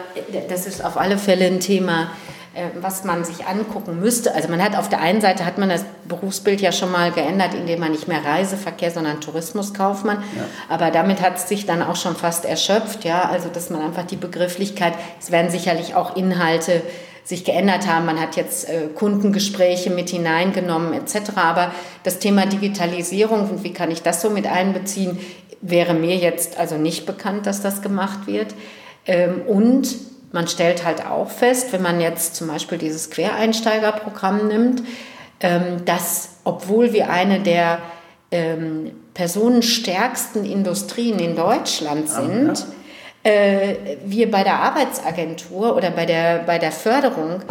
[0.49, 2.09] das ist auf alle Fälle ein Thema,
[2.53, 4.35] äh, was man sich angucken müsste.
[4.35, 7.53] Also man hat auf der einen Seite hat man das Berufsbild ja schon mal geändert,
[7.53, 10.17] indem man nicht mehr Reiseverkehr, sondern Tourismuskaufmann.
[10.35, 10.43] Ja.
[10.67, 13.29] Aber damit hat es sich dann auch schon fast erschöpft, ja.
[13.29, 16.81] Also dass man einfach die Begrifflichkeit, es werden sicherlich auch Inhalte
[17.25, 18.05] sich geändert haben.
[18.05, 21.31] Man hat jetzt äh, Kundengespräche mit hineingenommen etc.
[21.35, 21.71] Aber
[22.03, 25.17] das Thema Digitalisierung und wie kann ich das so mit einbeziehen,
[25.61, 28.53] wäre mir jetzt also nicht bekannt, dass das gemacht wird.
[29.07, 29.95] Ähm, und
[30.31, 34.83] man stellt halt auch fest, wenn man jetzt zum Beispiel dieses Quereinsteigerprogramm nimmt,
[35.39, 37.79] ähm, dass obwohl wir eine der
[38.31, 42.67] ähm, personenstärksten Industrien in Deutschland sind,
[43.25, 47.41] äh, wir bei der Arbeitsagentur oder bei der, bei der Förderung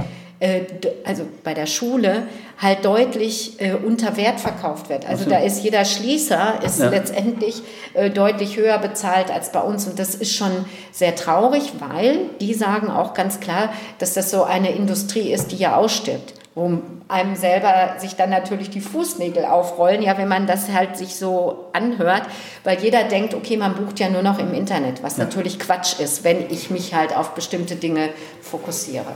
[0.41, 0.63] äh,
[1.05, 2.25] also bei der Schule,
[2.61, 5.09] halt deutlich äh, unter Wert verkauft wird.
[5.09, 5.31] Also so.
[5.31, 6.89] da ist jeder Schließer ist ja.
[6.89, 7.63] letztendlich
[7.95, 12.55] äh, deutlich höher bezahlt als bei uns und das ist schon sehr traurig, weil die
[12.55, 17.35] sagen auch ganz klar, dass das so eine Industrie ist, die ja ausstirbt wo einem
[17.35, 22.23] selber sich dann natürlich die Fußnägel aufrollen, ja, wenn man das halt sich so anhört,
[22.63, 25.25] weil jeder denkt, okay, man bucht ja nur noch im Internet, was ja.
[25.25, 29.13] natürlich Quatsch ist, wenn ich mich halt auf bestimmte Dinge fokussiere.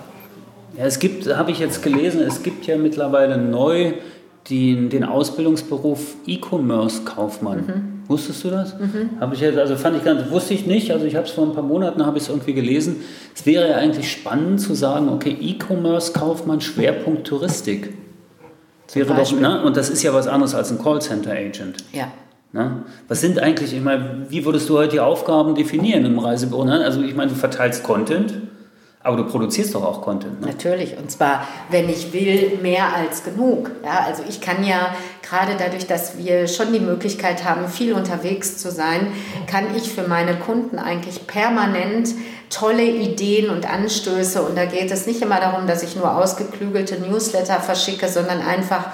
[0.77, 3.94] Ja, es gibt, habe ich jetzt gelesen, es gibt ja mittlerweile neu
[4.51, 7.66] den, den Ausbildungsberuf E-Commerce-Kaufmann.
[7.66, 7.98] Mhm.
[8.09, 8.75] Wusstest du das?
[8.79, 9.21] Mhm.
[9.21, 11.44] Habe ich jetzt, also fand ich ganz, wusste ich nicht, also ich habe es vor
[11.44, 12.97] ein paar Monaten, habe ich es irgendwie gelesen.
[13.35, 17.92] Es wäre ja eigentlich spannend zu sagen, okay, E-Commerce-Kaufmann, Schwerpunkt Touristik.
[18.87, 19.62] Das wäre doch, ne?
[19.62, 21.85] Und das ist ja was anderes als ein Callcenter-Agent.
[21.92, 22.11] Ja.
[22.53, 22.83] Ne?
[23.09, 26.64] Was sind eigentlich, ich meine, wie würdest du heute die Aufgaben definieren im Reisebüro?
[26.64, 26.83] Ne?
[26.83, 28.33] Also ich meine, du verteilst Content,
[29.03, 30.41] aber du produzierst doch auch Content.
[30.41, 30.49] Ne?
[30.49, 33.71] Natürlich, und zwar, wenn ich will, mehr als genug.
[33.85, 38.59] Ja, also ich kann ja gerade dadurch, dass wir schon die Möglichkeit haben, viel unterwegs
[38.59, 39.13] zu sein,
[39.47, 42.11] kann ich für meine Kunden eigentlich permanent
[42.51, 44.43] tolle Ideen und Anstöße.
[44.43, 48.87] Und da geht es nicht immer darum, dass ich nur ausgeklügelte Newsletter verschicke, sondern einfach,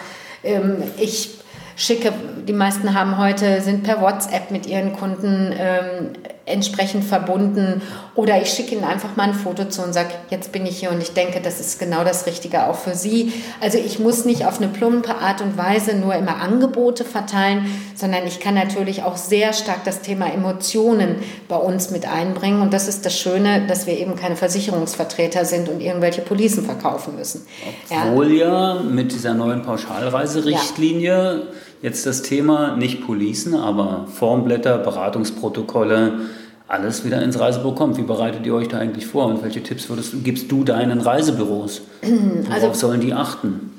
[0.43, 1.39] ähm, ich
[1.77, 2.13] schicke,
[2.47, 6.11] die meisten haben heute, sind per WhatsApp mit ihren Kunden ähm,
[6.47, 7.81] entsprechend verbunden
[8.15, 10.91] oder ich schicke ihnen einfach mal ein Foto zu und sage, jetzt bin ich hier
[10.91, 13.33] und ich denke, das ist genau das Richtige auch für sie.
[13.61, 18.27] Also ich muss nicht auf eine plumpe Art und Weise nur immer Angebote verteilen, sondern
[18.27, 21.17] ich kann natürlich auch sehr stark das Thema Emotionen
[21.49, 25.71] bei uns mit einbringen und das ist das Schöne, dass wir eben keine Versicherungsvertreter sind
[25.71, 27.47] und irgendwelche Policen verkaufen müssen.
[27.89, 31.43] Obwohl ja, ja mit dieser neuen Pauschalreiserichtlinie ja.
[31.85, 36.21] Jetzt das Thema nicht Policen, aber Formblätter, Beratungsprotokolle,
[36.67, 37.99] alles wieder ins Reisebüro kommt.
[37.99, 41.83] Wie bereitet ihr euch da eigentlich vor und welche Tipps würdest, gibst du deinen Reisebüros?
[42.03, 43.79] Worauf also, sollen die achten?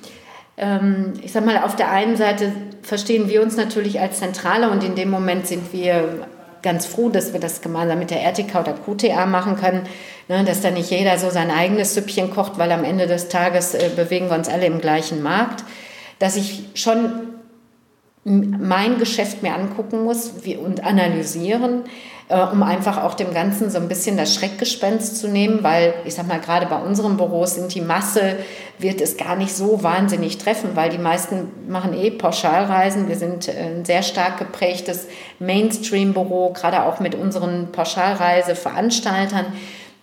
[0.55, 2.51] Ähm, ich sag mal, auf der einen Seite
[2.83, 6.27] verstehen wir uns natürlich als Zentrale und in dem Moment sind wir
[6.61, 9.81] ganz froh, dass wir das gemeinsam mit der RTK oder QTA machen können,
[10.27, 13.73] ne, dass da nicht jeder so sein eigenes Süppchen kocht, weil am Ende des Tages
[13.73, 15.63] äh, bewegen wir uns alle im gleichen Markt.
[16.19, 17.34] Dass ich schon
[18.25, 20.33] mein Geschäft mir angucken muss
[20.63, 21.83] und analysieren,
[22.27, 26.15] äh, um einfach auch dem Ganzen so ein bisschen das Schreckgespenst zu nehmen, weil ich
[26.15, 28.37] sag mal, gerade bei unseren Büros sind die Masse,
[28.79, 33.07] wird es gar nicht so wahnsinnig treffen, weil die meisten machen eh Pauschalreisen.
[33.07, 35.05] Wir sind ein sehr stark geprägtes
[35.37, 39.45] Mainstream-Büro, gerade auch mit unseren Pauschalreiseveranstaltern.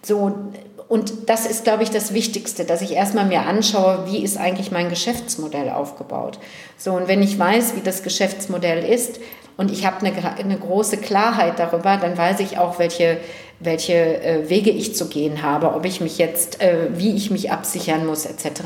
[0.01, 0.53] So,
[0.89, 4.71] und das ist, glaube ich, das Wichtigste, dass ich erstmal mir anschaue, wie ist eigentlich
[4.71, 6.39] mein Geschäftsmodell aufgebaut.
[6.77, 9.21] So, und wenn ich weiß, wie das Geschäftsmodell ist
[9.57, 13.19] und ich habe eine, eine große Klarheit darüber, dann weiß ich auch, welche,
[13.61, 17.51] welche äh, Wege ich zu gehen habe, ob ich mich jetzt, äh, wie ich mich
[17.51, 18.63] absichern muss, etc.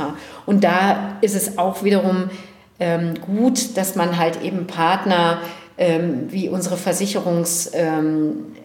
[0.47, 2.31] Und da ist es auch wiederum
[2.79, 5.41] ähm, gut, dass man halt eben Partner
[5.79, 8.57] ähm, wie unsere Versicherungs ähm,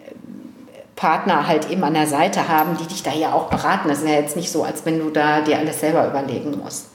[0.96, 3.88] Partner halt eben an der Seite haben, die dich da ja auch beraten.
[3.88, 6.86] Das ist ja jetzt nicht so, als wenn du da dir alles selber überlegen musst.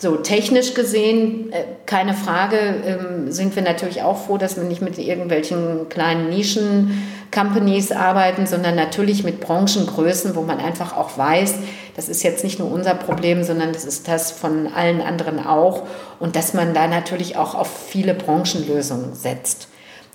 [0.00, 4.80] So, technisch gesehen, äh, keine Frage, ähm, sind wir natürlich auch froh, dass wir nicht
[4.80, 11.56] mit irgendwelchen kleinen Nischen-Companies arbeiten, sondern natürlich mit Branchengrößen, wo man einfach auch weiß,
[11.96, 15.82] das ist jetzt nicht nur unser Problem, sondern das ist das von allen anderen auch.
[16.20, 19.66] Und dass man da natürlich auch auf viele Branchenlösungen setzt.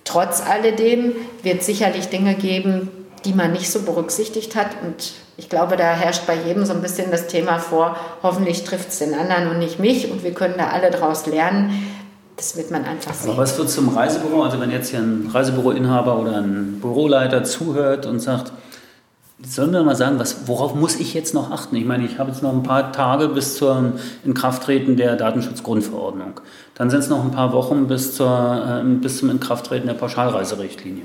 [0.05, 2.89] Trotz alledem wird es sicherlich Dinge geben,
[3.25, 4.67] die man nicht so berücksichtigt hat.
[4.83, 8.89] Und ich glaube, da herrscht bei jedem so ein bisschen das Thema vor, hoffentlich trifft
[8.89, 11.71] es den anderen und nicht mich und wir können da alle daraus lernen.
[12.35, 13.29] Das wird man einfach sehen.
[13.29, 14.43] Aber was wird zum Reisebüro?
[14.43, 18.51] Also wenn jetzt hier ein Reisebüroinhaber oder ein Büroleiter zuhört und sagt,
[19.45, 21.75] Sollen wir mal sagen, was, worauf muss ich jetzt noch achten?
[21.75, 26.39] Ich meine, ich habe jetzt noch ein paar Tage bis zum Inkrafttreten der Datenschutzgrundverordnung.
[26.75, 31.03] Dann sind es noch ein paar Wochen bis, zur, äh, bis zum Inkrafttreten der Pauschalreiserichtlinie.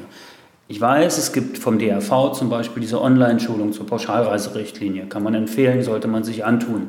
[0.70, 5.06] Ich weiß, es gibt vom DRV zum Beispiel diese Online-Schulung zur Pauschalreiserichtlinie.
[5.06, 6.88] Kann man empfehlen, sollte man sich antun.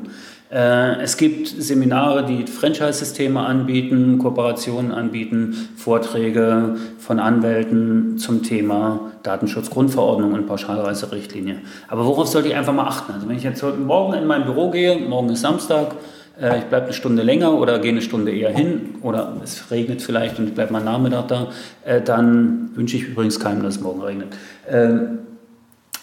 [0.52, 10.34] Äh, es gibt Seminare, die Franchise-Systeme anbieten, Kooperationen anbieten, Vorträge von Anwälten zum Thema Datenschutzgrundverordnung
[10.34, 11.62] und Pauschalreiserichtlinie.
[11.88, 13.14] Aber worauf sollte ich einfach mal achten?
[13.14, 15.94] Also wenn ich jetzt heute Morgen in mein Büro gehe, morgen ist Samstag,
[16.40, 20.02] äh, ich bleibe eine Stunde länger oder gehe eine Stunde eher hin oder es regnet
[20.02, 21.48] vielleicht und ich bleibe mal Nachmittag da,
[21.84, 24.28] äh, dann wünsche ich übrigens keinem, dass es morgen regnet.
[24.68, 25.18] Ähm,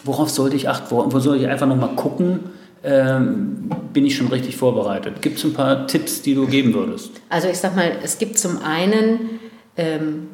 [0.04, 0.86] worauf sollte ich achten?
[0.90, 2.40] Wo, wo soll ich einfach nochmal gucken?
[2.84, 5.20] ähm, bin ich schon richtig vorbereitet.
[5.22, 7.10] Gibt es ein paar Tipps, die du geben würdest?
[7.28, 9.40] Also ich sag mal, es gibt zum einen
[9.76, 10.28] ähm,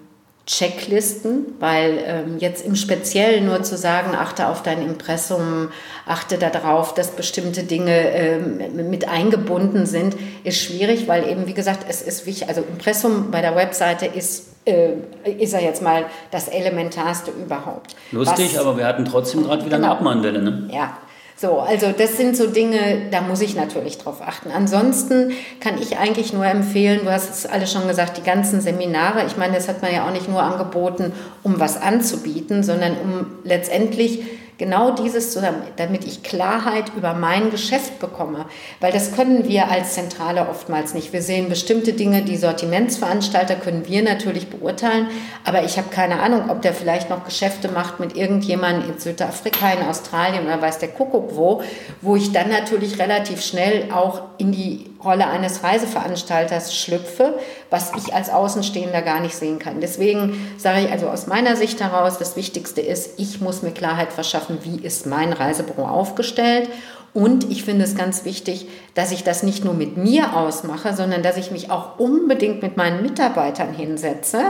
[0.46, 5.70] Checklisten, weil ähm, jetzt im Speziellen nur zu sagen, achte auf dein Impressum,
[6.06, 11.86] achte darauf, dass bestimmte Dinge ähm, mit eingebunden sind, ist schwierig, weil eben, wie gesagt,
[11.88, 14.92] es ist wichtig, also Impressum bei der Webseite ist, äh,
[15.38, 17.96] ist er jetzt mal das Elementarste überhaupt.
[18.12, 20.68] Lustig, Was, aber wir hatten trotzdem gerade wieder genau, eine Abmahnwelle, ne?
[20.70, 20.98] Ja,
[21.36, 24.50] so, also das sind so Dinge, da muss ich natürlich drauf achten.
[24.52, 29.26] Ansonsten kann ich eigentlich nur empfehlen, du hast es alle schon gesagt, die ganzen Seminare,
[29.26, 33.26] ich meine, das hat man ja auch nicht nur angeboten, um was anzubieten, sondern um
[33.42, 34.22] letztendlich
[34.56, 38.46] Genau dieses zusammen, damit ich Klarheit über mein Geschäft bekomme.
[38.80, 41.12] Weil das können wir als Zentrale oftmals nicht.
[41.12, 45.08] Wir sehen bestimmte Dinge, die Sortimentsveranstalter können wir natürlich beurteilen,
[45.44, 49.72] aber ich habe keine Ahnung, ob der vielleicht noch Geschäfte macht mit irgendjemandem in Südafrika,
[49.72, 51.62] in Australien oder weiß der Kuckuck wo,
[52.00, 57.38] wo ich dann natürlich relativ schnell auch in die Rolle eines Reiseveranstalters schlüpfe,
[57.70, 59.80] was ich als Außenstehender gar nicht sehen kann.
[59.80, 64.12] Deswegen sage ich also aus meiner Sicht heraus, das Wichtigste ist, ich muss mir Klarheit
[64.12, 66.68] verschaffen, wie ist mein Reisebüro aufgestellt.
[67.12, 71.22] Und ich finde es ganz wichtig, dass ich das nicht nur mit mir ausmache, sondern
[71.22, 74.42] dass ich mich auch unbedingt mit meinen Mitarbeitern hinsetze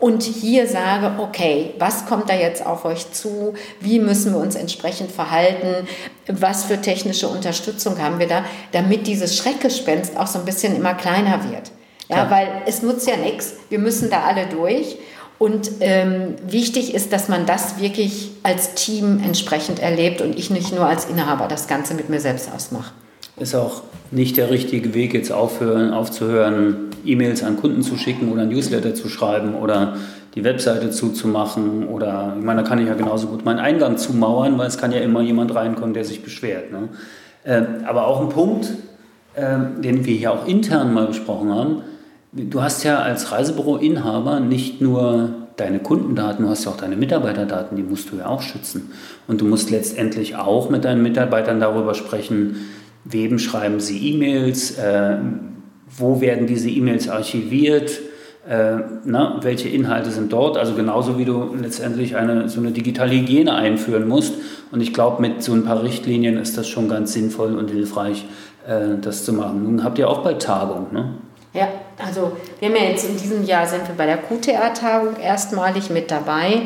[0.00, 3.54] und hier sage, okay, was kommt da jetzt auf euch zu?
[3.80, 5.88] Wie müssen wir uns entsprechend verhalten?
[6.28, 10.94] Was für technische Unterstützung haben wir da, damit dieses Schreckgespenst auch so ein bisschen immer
[10.94, 11.72] kleiner wird?
[12.08, 12.30] Ja, Klar.
[12.30, 13.54] weil es nutzt ja nichts.
[13.70, 14.96] Wir müssen da alle durch.
[15.38, 20.74] Und ähm, wichtig ist, dass man das wirklich als Team entsprechend erlebt und ich nicht
[20.74, 22.92] nur als Inhaber das Ganze mit mir selbst ausmache.
[23.36, 28.42] Ist auch nicht der richtige Weg, jetzt aufhören, aufzuhören, E-Mails an Kunden zu schicken oder
[28.42, 29.96] ein Newsletter zu schreiben oder
[30.34, 34.58] die Webseite zuzumachen oder ich meine, da kann ich ja genauso gut meinen Eingang zumauern,
[34.58, 36.70] weil es kann ja immer jemand reinkommen, der sich beschwert.
[36.70, 36.88] Ne?
[37.44, 38.72] Äh, aber auch ein Punkt,
[39.34, 41.82] äh, den wir hier auch intern mal besprochen haben,
[42.32, 47.76] du hast ja als Reisebüroinhaber nicht nur deine Kundendaten, du hast ja auch deine Mitarbeiterdaten,
[47.76, 48.92] die musst du ja auch schützen.
[49.26, 52.56] Und du musst letztendlich auch mit deinen Mitarbeitern darüber sprechen,
[53.04, 55.16] wem schreiben sie E-Mails, äh,
[55.96, 58.00] wo werden diese E-Mails archiviert,
[58.48, 60.56] äh, na, welche Inhalte sind dort.
[60.56, 64.34] Also genauso wie du letztendlich eine, so eine digitale Hygiene einführen musst.
[64.72, 68.24] Und ich glaube, mit so ein paar Richtlinien ist das schon ganz sinnvoll und hilfreich,
[68.66, 69.64] äh, das zu machen.
[69.64, 71.14] Nun habt ihr auch bald Tagung, ne?
[71.54, 75.90] Ja, also wir haben ja jetzt in diesem Jahr sind wir bei der QTA-Tagung erstmalig
[75.90, 76.62] mit dabei.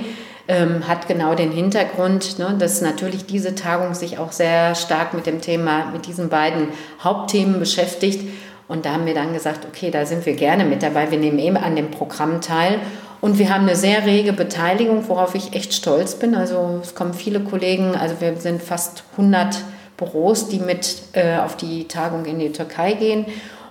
[0.49, 5.25] Ähm, hat genau den Hintergrund, ne, dass natürlich diese Tagung sich auch sehr stark mit
[5.27, 6.69] dem Thema, mit diesen beiden
[7.01, 8.29] Hauptthemen beschäftigt.
[8.73, 11.11] Und da haben wir dann gesagt, okay, da sind wir gerne mit dabei.
[11.11, 12.79] Wir nehmen eben an dem Programm teil.
[13.21, 16.35] Und wir haben eine sehr rege Beteiligung, worauf ich echt stolz bin.
[16.35, 19.59] Also es kommen viele Kollegen, also wir sind fast 100
[19.99, 23.27] Büros, die mit äh, auf die Tagung in die Türkei gehen.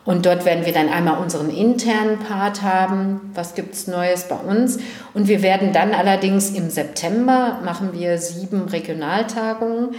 [0.05, 4.35] Und dort werden wir dann einmal unseren internen Part haben, was gibt es Neues bei
[4.35, 4.77] uns.
[5.15, 9.95] Und wir werden dann allerdings im September machen wir sieben Regionaltagungen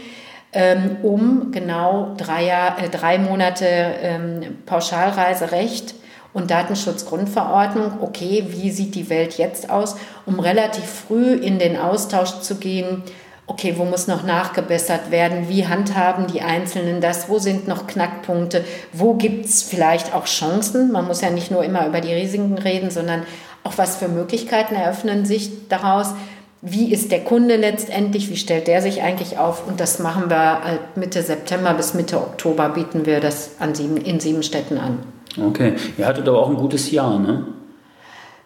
[0.52, 5.94] ähm, um genau drei, äh, drei Monate ähm, Pauschalreiserecht
[6.32, 8.00] und Datenschutzgrundverordnung.
[8.00, 9.96] Okay, wie sieht die Welt jetzt aus?
[10.26, 13.02] Um relativ früh in den Austausch zu gehen.
[13.46, 15.48] Okay, wo muss noch nachgebessert werden?
[15.48, 17.28] Wie handhaben die Einzelnen das?
[17.28, 18.64] Wo sind noch Knackpunkte?
[18.92, 20.92] Wo gibt es vielleicht auch Chancen?
[20.92, 23.24] Man muss ja nicht nur immer über die Risiken reden, sondern
[23.64, 26.14] auch was für Möglichkeiten eröffnen sich daraus
[26.62, 30.62] wie ist der Kunde letztendlich, wie stellt der sich eigentlich auf und das machen wir
[30.62, 35.00] halt Mitte September bis Mitte Oktober bieten wir das an sieben, in sieben Städten an.
[35.40, 37.46] Okay, ihr hattet aber auch ein gutes Jahr, ne?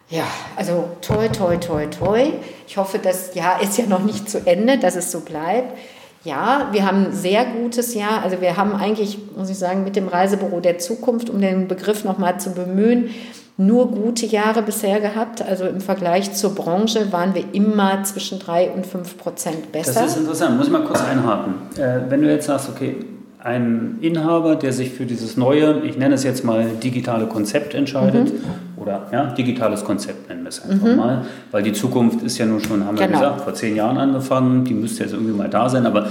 [0.09, 0.23] Ja,
[0.55, 2.31] also toi, toi, toi, toi.
[2.65, 5.77] Ich hoffe, das Jahr ist ja noch nicht zu Ende, dass es so bleibt.
[6.23, 8.23] Ja, wir haben ein sehr gutes Jahr.
[8.23, 12.05] Also wir haben eigentlich, muss ich sagen, mit dem Reisebüro der Zukunft, um den Begriff
[12.05, 13.09] nochmal zu bemühen,
[13.57, 15.41] nur gute Jahre bisher gehabt.
[15.41, 20.01] Also im Vergleich zur Branche waren wir immer zwischen drei und fünf Prozent besser.
[20.01, 20.57] Das ist interessant.
[20.57, 21.55] Muss ich mal kurz einhaken.
[21.75, 22.95] Äh, wenn du jetzt sagst, okay,
[23.39, 28.33] ein Inhaber, der sich für dieses neue, ich nenne es jetzt mal digitale Konzept entscheidet,
[28.33, 28.81] mhm.
[28.81, 30.95] oder ja, digitales Konzept nennen wir es einfach mhm.
[30.95, 33.19] mal, weil die Zukunft ist ja nun schon, haben wir genau.
[33.19, 36.07] gesagt, vor zehn Jahren angefangen, die müsste jetzt irgendwie mal da sein, aber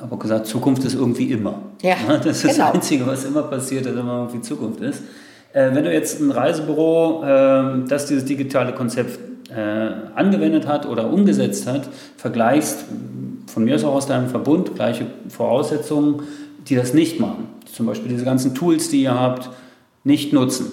[0.00, 1.54] aber gesagt, Zukunft ist irgendwie immer.
[1.82, 2.66] Ja, das ist genau.
[2.66, 5.02] das Einzige, was immer passiert, dass immer irgendwie Zukunft ist.
[5.52, 9.18] Äh, wenn du jetzt ein Reisebüro, äh, das dieses digitale Konzept
[9.50, 12.84] äh, angewendet hat oder umgesetzt hat, vergleichst,
[13.46, 16.22] von mir aus auch aus deinem Verbund, gleiche Voraussetzungen,
[16.68, 17.48] die das nicht machen.
[17.64, 19.48] Zum Beispiel diese ganzen Tools, die ihr habt,
[20.04, 20.70] nicht nutzen.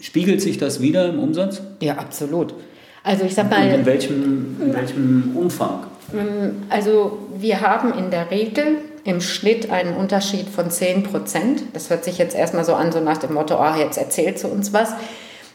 [0.00, 1.62] Spiegelt sich das wieder im Umsatz?
[1.80, 2.54] Ja, absolut.
[3.02, 3.66] Also ich sag mal.
[3.66, 5.84] Und in welchem, in welchem Umfang?
[6.14, 11.62] Ähm, also wir haben in der Regel im Schnitt einen Unterschied von 10 Prozent.
[11.72, 14.48] Das hört sich jetzt erstmal so an, so nach dem Motto, ah, jetzt erzählt sie
[14.48, 14.92] uns was.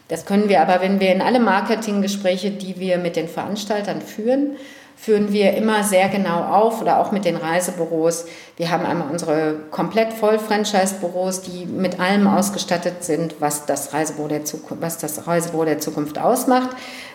[0.08, 4.56] Das können wir aber, wenn wir in alle Marketinggespräche, die wir mit den Veranstaltern führen,
[4.96, 8.26] führen wir immer sehr genau auf oder auch mit den Reisebüros.
[8.56, 14.28] Wir haben einmal unsere komplett voll Franchise-Büros, die mit allem ausgestattet sind, was das, Reisebüro
[14.28, 16.70] der Zukunft, was das Reisebüro der Zukunft ausmacht.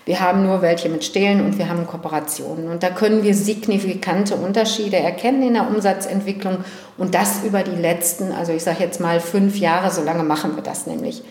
[0.05, 2.69] Wir haben nur welche mit Stehlen und wir haben Kooperationen.
[2.69, 6.65] Und da können wir signifikante Unterschiede erkennen in der Umsatzentwicklung
[6.97, 10.55] und das über die letzten, also ich sage jetzt mal fünf Jahre, so lange machen
[10.55, 11.23] wir das nämlich.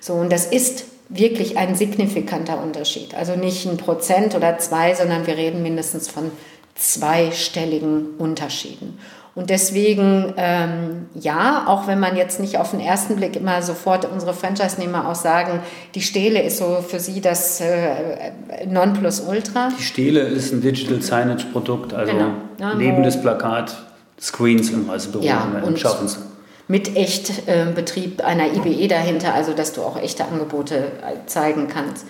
[0.00, 3.14] So, und das ist wirklich ein signifikanter Unterschied.
[3.14, 6.30] Also nicht ein Prozent oder zwei, sondern wir reden mindestens von
[6.74, 8.98] zweistelligen Unterschieden.
[9.36, 14.04] Und deswegen, ähm, ja, auch wenn man jetzt nicht auf den ersten Blick immer sofort
[14.10, 15.58] unsere Franchise-Nehmer auch sagen,
[15.96, 18.32] die Stele ist so für sie das äh,
[18.68, 19.70] Nonplusultra.
[19.76, 22.74] Die Stele ist ein Digital Signage-Produkt, also genau.
[22.76, 23.74] lebendes Plakat,
[24.20, 26.18] Screens im Reisebüro ja, im Schaffens
[26.66, 32.06] mit Echtbetrieb äh, einer IBE dahinter, also dass du auch echte Angebote äh, zeigen kannst.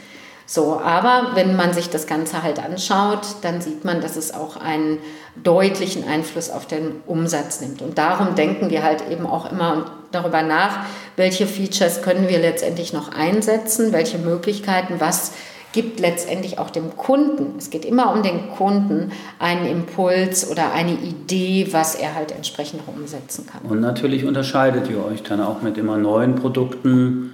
[0.47, 4.57] So, aber wenn man sich das Ganze halt anschaut, dann sieht man, dass es auch
[4.59, 4.99] einen
[5.43, 7.81] deutlichen Einfluss auf den Umsatz nimmt.
[7.81, 10.85] Und darum denken wir halt eben auch immer darüber nach,
[11.17, 15.33] welche Features können wir letztendlich noch einsetzen, welche Möglichkeiten, was
[15.75, 19.11] gibt letztendlich auch dem Kunden, es geht immer um den Kunden,
[19.41, 23.61] einen Impuls oder eine Idee, was er halt entsprechend umsetzen kann.
[23.69, 27.33] Und natürlich unterscheidet ihr euch dann auch mit immer neuen Produkten,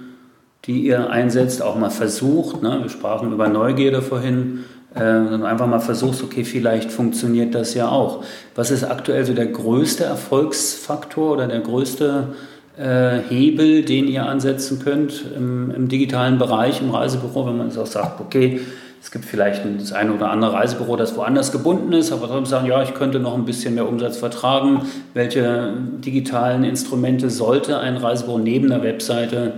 [0.65, 2.63] die ihr einsetzt, auch mal versucht.
[2.63, 2.79] Ne?
[2.81, 4.65] Wir sprachen über Neugierde vorhin.
[4.93, 8.23] Äh, einfach mal versuchst, okay, vielleicht funktioniert das ja auch.
[8.55, 12.33] Was ist aktuell so der größte Erfolgsfaktor oder der größte
[12.77, 18.21] Hebel, den ihr ansetzen könnt im, im, digitalen Bereich, im Reisebüro, wenn man auch sagt,
[18.21, 18.61] okay,
[19.01, 22.67] es gibt vielleicht das eine oder andere Reisebüro, das woanders gebunden ist, aber trotzdem sagen,
[22.67, 24.83] ja, ich könnte noch ein bisschen mehr Umsatz vertragen.
[25.13, 25.73] Welche
[26.05, 29.53] digitalen Instrumente sollte ein Reisebüro neben der Webseite,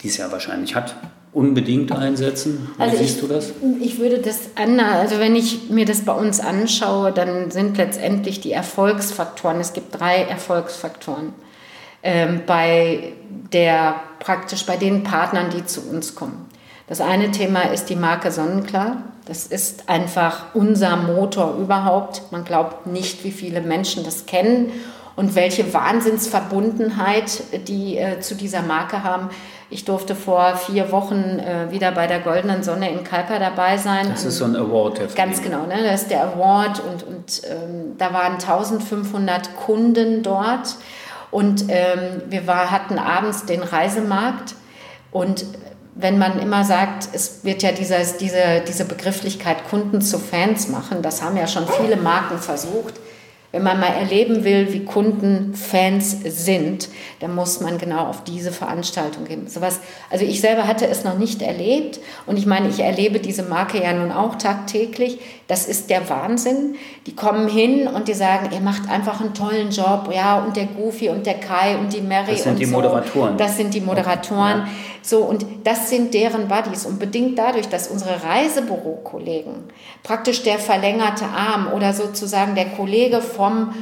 [0.00, 0.96] die es ja wahrscheinlich hat,
[1.34, 2.70] unbedingt einsetzen?
[2.76, 3.52] Wie also siehst ich, du das?
[3.80, 8.40] Ich würde das anders, also wenn ich mir das bei uns anschaue, dann sind letztendlich
[8.40, 11.34] die Erfolgsfaktoren, es gibt drei Erfolgsfaktoren
[12.02, 13.12] ähm, bei
[13.52, 16.48] der praktisch bei den Partnern, die zu uns kommen.
[16.86, 19.02] Das eine Thema ist die Marke Sonnenklar.
[19.26, 22.22] Das ist einfach unser Motor überhaupt.
[22.30, 24.72] Man glaubt nicht, wie viele Menschen das kennen
[25.14, 29.28] und welche Wahnsinnsverbundenheit die äh, zu dieser Marke haben.
[29.68, 34.08] Ich durfte vor vier Wochen äh, wieder bei der Goldenen Sonne in Kalpa dabei sein.
[34.08, 34.98] Das ist so ein Award.
[34.98, 35.74] Der ganz genau, ne?
[35.84, 40.76] das ist der Award und, und ähm, da waren 1500 Kunden dort
[41.30, 44.54] und ähm, wir war, hatten abends den Reisemarkt
[45.10, 45.44] und
[46.00, 51.02] wenn man immer sagt, es wird ja dieses, diese, diese Begrifflichkeit Kunden zu Fans machen,
[51.02, 52.94] das haben ja schon viele Marken versucht.
[53.50, 58.52] Wenn man mal erleben will, wie Kunden Fans sind, dann muss man genau auf diese
[58.52, 59.48] Veranstaltung gehen.
[59.48, 59.80] Sowas,
[60.10, 63.82] also ich selber hatte es noch nicht erlebt und ich meine, ich erlebe diese Marke
[63.82, 65.18] ja nun auch tagtäglich.
[65.46, 66.74] Das ist der Wahnsinn.
[67.06, 70.66] Die kommen hin und die sagen, ihr macht einfach einen tollen Job, ja, und der
[70.66, 72.72] Goofy und der Kai und die Mary das sind und die so.
[72.72, 73.38] Moderatoren.
[73.38, 74.58] Das sind die Moderatoren.
[74.58, 74.68] Ja.
[75.08, 76.84] So, und das sind deren Buddies.
[76.84, 79.54] Und bedingt dadurch, dass unsere Reisebürokollegen
[80.02, 83.72] praktisch der verlängerte Arm oder sozusagen der Kollege vom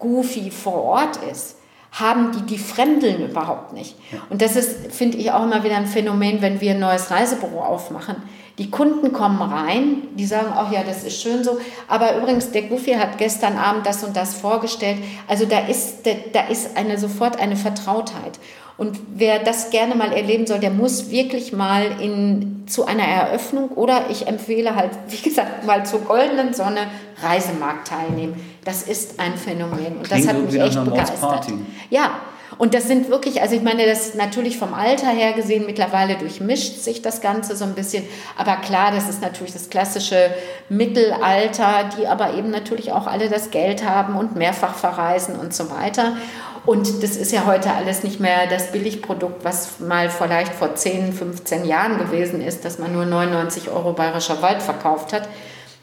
[0.00, 1.54] Goofy vor Ort ist,
[1.92, 3.94] haben die die Fremdeln überhaupt nicht.
[4.28, 7.60] Und das ist, finde ich, auch immer wieder ein Phänomen, wenn wir ein neues Reisebüro
[7.60, 8.16] aufmachen.
[8.58, 11.58] Die Kunden kommen rein, die sagen, ach ja, das ist schön so.
[11.86, 14.98] Aber übrigens, der Goofy hat gestern Abend das und das vorgestellt.
[15.28, 15.98] Also da ist,
[16.32, 18.40] da ist eine, sofort eine Vertrautheit.
[18.82, 23.68] Und wer das gerne mal erleben soll, der muss wirklich mal in, zu einer Eröffnung
[23.68, 26.88] oder ich empfehle halt, wie gesagt, mal zur Goldenen Sonne
[27.22, 28.34] Reisemarkt teilnehmen.
[28.64, 31.46] Das ist ein Phänomen und Klingt das hat mich echt begeistert.
[31.90, 32.10] Ja,
[32.58, 36.16] und das sind wirklich, also ich meine, das ist natürlich vom Alter her gesehen, mittlerweile
[36.16, 38.04] durchmischt sich das Ganze so ein bisschen.
[38.36, 40.30] Aber klar, das ist natürlich das klassische
[40.68, 45.70] Mittelalter, die aber eben natürlich auch alle das Geld haben und mehrfach verreisen und so
[45.70, 46.16] weiter.
[46.64, 51.12] Und das ist ja heute alles nicht mehr das Billigprodukt, was mal vielleicht vor 10,
[51.12, 55.28] 15 Jahren gewesen ist, dass man nur 99 Euro bayerischer Wald verkauft hat.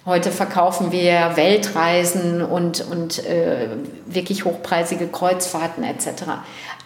[0.06, 3.68] Heute verkaufen wir Weltreisen und, und äh,
[4.06, 6.24] wirklich hochpreisige Kreuzfahrten etc.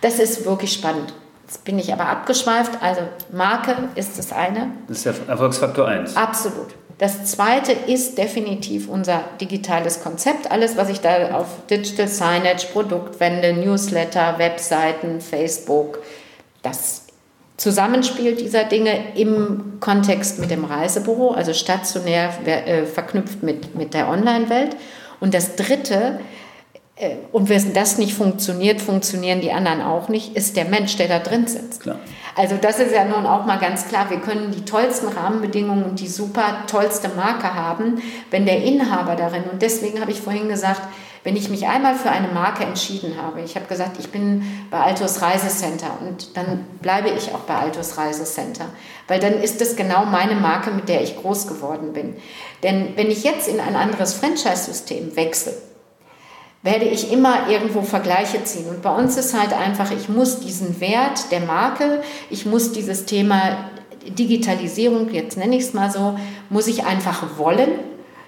[0.01, 1.13] Das ist wirklich spannend.
[1.53, 2.81] Jetzt bin ich aber abgeschweift.
[2.81, 3.01] Also
[3.31, 4.71] Marke ist das eine.
[4.87, 6.17] Das ist der Erfolgsfaktor 1.
[6.17, 6.73] Absolut.
[6.97, 10.49] Das zweite ist definitiv unser digitales Konzept.
[10.51, 15.99] Alles, was ich da auf Digital Signage, Produktwände, Newsletter, Webseiten, Facebook,
[16.63, 17.05] das
[17.57, 24.09] Zusammenspiel dieser Dinge im Kontext mit dem Reisebüro, also stationär äh, verknüpft mit, mit der
[24.09, 24.75] Online-Welt.
[25.19, 26.19] Und das dritte,
[27.31, 31.19] und wenn das nicht funktioniert, funktionieren die anderen auch nicht, ist der Mensch, der da
[31.19, 31.81] drin sitzt.
[31.81, 31.99] Klar.
[32.35, 35.99] Also das ist ja nun auch mal ganz klar, wir können die tollsten Rahmenbedingungen und
[35.99, 40.81] die super tollste Marke haben, wenn der Inhaber darin, und deswegen habe ich vorhin gesagt,
[41.23, 44.79] wenn ich mich einmal für eine Marke entschieden habe, ich habe gesagt, ich bin bei
[44.79, 48.65] Altos Reisecenter und dann bleibe ich auch bei Altos Reisecenter,
[49.07, 52.17] weil dann ist das genau meine Marke, mit der ich groß geworden bin.
[52.61, 55.53] Denn wenn ich jetzt in ein anderes Franchise-System wechsle,
[56.63, 58.67] werde ich immer irgendwo Vergleiche ziehen.
[58.69, 63.05] Und bei uns ist halt einfach, ich muss diesen Wert der Marke, ich muss dieses
[63.05, 63.69] Thema
[64.07, 66.17] Digitalisierung, jetzt nenne ich es mal so,
[66.49, 67.69] muss ich einfach wollen.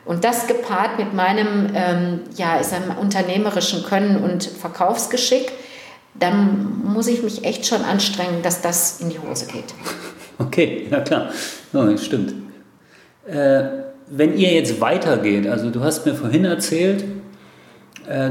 [0.04, 5.52] Und das gepaart mit meinem ähm, ja, ist einem unternehmerischen Können und Verkaufsgeschick,
[6.14, 9.66] dann muss ich mich echt schon anstrengen, dass das in die Hose geht.
[10.38, 11.30] Okay, ja klar,
[11.74, 12.34] oh, stimmt.
[13.26, 13.64] Äh,
[14.10, 17.06] wenn ihr jetzt weitergeht, also du hast mir vorhin erzählt, äh,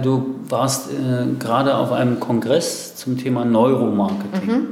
[0.02, 4.46] du warst äh, gerade auf einem Kongress zum Thema Neuromarketing.
[4.46, 4.66] Mhm.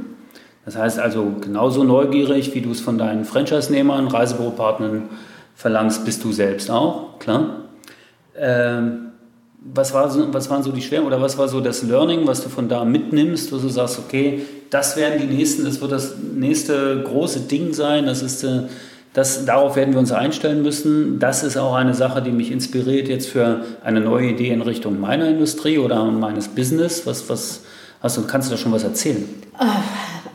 [0.65, 5.09] Das heißt also genauso neugierig, wie du es von deinen Franchise-Nehmern, Reisebüropartnern
[5.55, 7.57] verlangst, bist du selbst auch, klar.
[8.37, 9.11] Ähm,
[9.59, 12.43] was, war so, was waren so die Schweren oder was war so das Learning, was
[12.43, 16.15] du von da mitnimmst, wo du sagst, okay, das werden die nächsten, das wird das
[16.17, 18.63] nächste große Ding sein, das ist äh,
[19.13, 21.19] das, darauf werden wir uns einstellen müssen.
[21.19, 24.99] Das ist auch eine Sache, die mich inspiriert jetzt für eine neue Idee in Richtung
[24.99, 27.05] meiner Industrie oder meines Business.
[27.05, 27.61] Was, was
[28.01, 29.23] hast du, kannst du da schon was erzählen?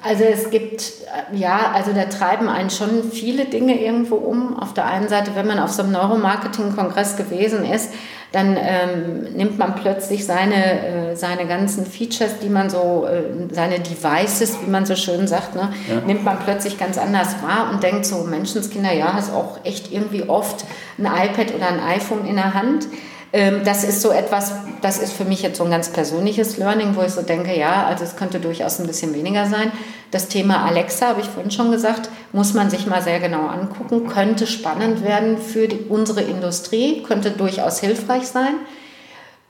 [0.03, 0.93] Also es gibt,
[1.33, 4.57] ja, also da treiben einen schon viele Dinge irgendwo um.
[4.57, 7.91] Auf der einen Seite, wenn man auf so einem Neuromarketing-Kongress gewesen ist,
[8.33, 13.81] dann ähm, nimmt man plötzlich seine, äh, seine ganzen Features, die man so, äh, seine
[13.81, 16.01] Devices, wie man so schön sagt, ne, ja.
[16.07, 20.29] nimmt man plötzlich ganz anders wahr und denkt so, Menschenskinder, ja, hast auch echt irgendwie
[20.29, 20.67] oft
[20.99, 22.87] ein iPad oder ein iPhone in der Hand.
[23.33, 26.97] Ähm, das ist so etwas, das ist für mich jetzt so ein ganz persönliches Learning,
[26.97, 29.71] wo ich so denke, ja, also es könnte durchaus ein bisschen weniger sein.
[30.11, 34.09] Das Thema Alexa, habe ich vorhin schon gesagt, muss man sich mal sehr genau angucken,
[34.09, 38.55] könnte spannend werden für die, unsere Industrie, könnte durchaus hilfreich sein.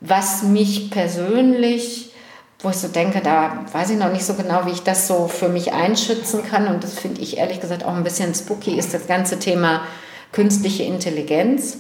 [0.01, 2.13] Was mich persönlich,
[2.61, 5.29] wo ich so denke, da weiß ich noch nicht so genau, wie ich das so
[5.29, 8.93] für mich einschützen kann und das finde ich ehrlich gesagt auch ein bisschen spooky, ist
[8.93, 9.83] das ganze Thema
[10.33, 11.79] künstliche Intelligenz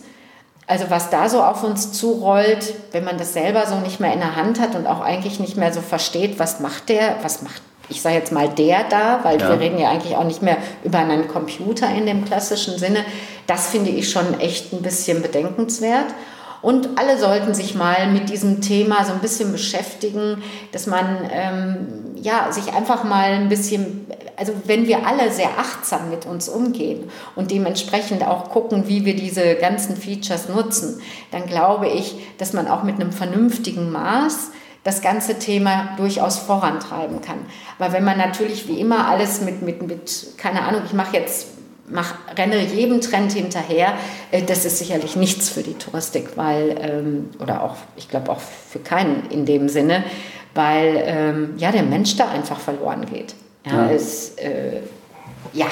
[0.68, 4.20] also was da so auf uns zurollt, wenn man das selber so nicht mehr in
[4.20, 7.62] der Hand hat und auch eigentlich nicht mehr so versteht, was macht der, was macht,
[7.88, 9.48] ich sage jetzt mal der da, weil ja.
[9.48, 13.02] wir reden ja eigentlich auch nicht mehr über einen Computer in dem klassischen Sinne,
[13.46, 16.06] das finde ich schon echt ein bisschen bedenkenswert.
[16.60, 20.42] Und alle sollten sich mal mit diesem Thema so ein bisschen beschäftigen,
[20.72, 24.06] dass man ähm, ja, sich einfach mal ein bisschen,
[24.36, 29.14] also wenn wir alle sehr achtsam mit uns umgehen und dementsprechend auch gucken, wie wir
[29.14, 31.00] diese ganzen Features nutzen,
[31.30, 34.50] dann glaube ich, dass man auch mit einem vernünftigen Maß
[34.84, 37.38] das ganze Thema durchaus vorantreiben kann.
[37.78, 41.57] Aber wenn man natürlich wie immer alles mit, mit, mit keine Ahnung, ich mache jetzt
[41.90, 43.94] mach, renne jedem Trend hinterher.
[44.30, 48.40] Äh, das ist sicherlich nichts für die Touristik, weil, ähm, oder auch, ich glaube auch
[48.40, 50.04] für keinen in dem Sinne,
[50.54, 53.34] weil ähm, ja, der Mensch da einfach verloren geht.
[53.66, 53.90] Ja, ja.
[53.90, 54.80] Es, äh,
[55.52, 55.66] ja.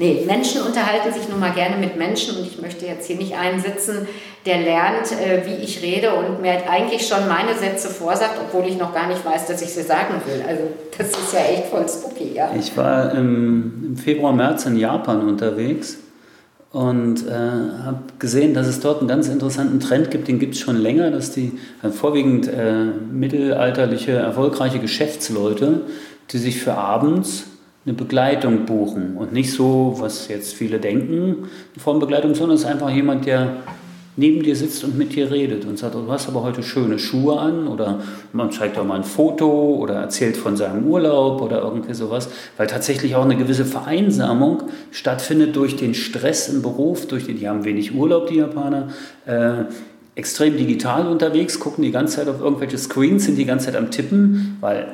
[0.00, 3.34] Nee, Menschen unterhalten sich nun mal gerne mit Menschen und ich möchte jetzt hier nicht
[3.36, 4.06] einen sitzen,
[4.46, 8.78] der lernt, äh, wie ich rede und mir eigentlich schon meine Sätze vorsagt, obwohl ich
[8.78, 10.42] noch gar nicht weiß, dass ich sie sagen will.
[10.46, 10.62] Also
[10.96, 12.50] das ist ja echt voll spooky, ja.
[12.58, 15.98] Ich war im, im Februar, März in Japan unterwegs
[16.70, 20.60] und äh, habe gesehen, dass es dort einen ganz interessanten Trend gibt, den gibt es
[20.60, 25.82] schon länger, dass die äh, vorwiegend äh, mittelalterliche, erfolgreiche Geschäftsleute,
[26.30, 27.44] die sich für abends
[27.86, 32.68] eine Begleitung buchen und nicht so, was jetzt viele denken, eine Formbegleitung, sondern es ist
[32.68, 33.56] einfach jemand, der
[34.18, 37.38] neben dir sitzt und mit dir redet und sagt, du hast aber heute schöne Schuhe
[37.38, 38.00] an oder
[38.32, 42.66] man zeigt auch mal ein Foto oder erzählt von seinem Urlaub oder irgendwie sowas, weil
[42.66, 47.64] tatsächlich auch eine gewisse Vereinsamung stattfindet durch den Stress im Beruf, durch den, die haben
[47.64, 48.88] wenig Urlaub, die Japaner,
[49.24, 49.64] äh,
[50.16, 53.92] extrem digital unterwegs, gucken die ganze Zeit auf irgendwelche Screens, sind die ganze Zeit am
[53.92, 54.88] Tippen, weil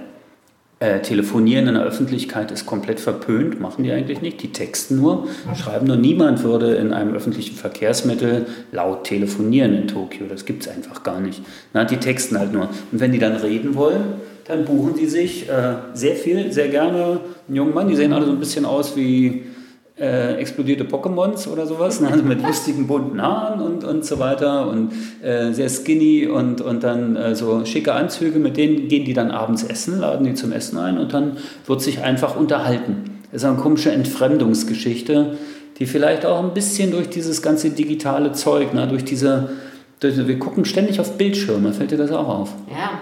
[0.85, 4.43] äh, telefonieren in der Öffentlichkeit ist komplett verpönt, machen die eigentlich nicht.
[4.43, 5.97] Die texten nur, schreiben nur.
[5.97, 10.27] Niemand würde in einem öffentlichen Verkehrsmittel laut telefonieren in Tokio.
[10.29, 11.41] Das gibt es einfach gar nicht.
[11.73, 12.69] Na, die texten halt nur.
[12.93, 14.03] Und wenn die dann reden wollen,
[14.47, 17.89] dann buchen die sich äh, sehr viel, sehr gerne einen jungen Mann.
[17.89, 19.45] Die sehen alle so ein bisschen aus wie
[19.99, 22.09] äh, explodierte Pokémons oder sowas, ne?
[22.11, 24.93] also mit lustigen bunten Haaren und, und so weiter und
[25.23, 29.31] äh, sehr skinny und, und dann äh, so schicke Anzüge, mit denen gehen die dann
[29.31, 31.37] abends essen, laden die zum Essen ein und dann
[31.67, 33.21] wird sich einfach unterhalten.
[33.31, 35.37] Das ist eine komische Entfremdungsgeschichte,
[35.79, 38.89] die vielleicht auch ein bisschen durch dieses ganze digitale Zeug, ne?
[38.89, 39.51] durch diese,
[40.01, 42.53] durch, wir gucken ständig auf Bildschirme, fällt dir das auch auf?
[42.69, 42.99] Ja.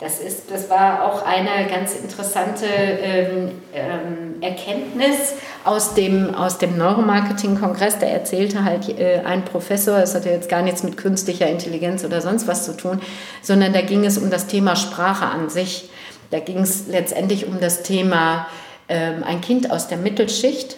[0.00, 5.34] Das, ist, das war auch eine ganz interessante ähm, ähm, Erkenntnis
[5.64, 8.00] aus dem, aus dem Neuromarketing-Kongress.
[8.00, 12.04] Da erzählte halt äh, ein Professor, das hat ja jetzt gar nichts mit künstlicher Intelligenz
[12.04, 13.00] oder sonst was zu tun,
[13.40, 15.88] sondern da ging es um das Thema Sprache an sich.
[16.30, 18.48] Da ging es letztendlich um das Thema,
[18.88, 20.76] ähm, ein Kind aus der Mittelschicht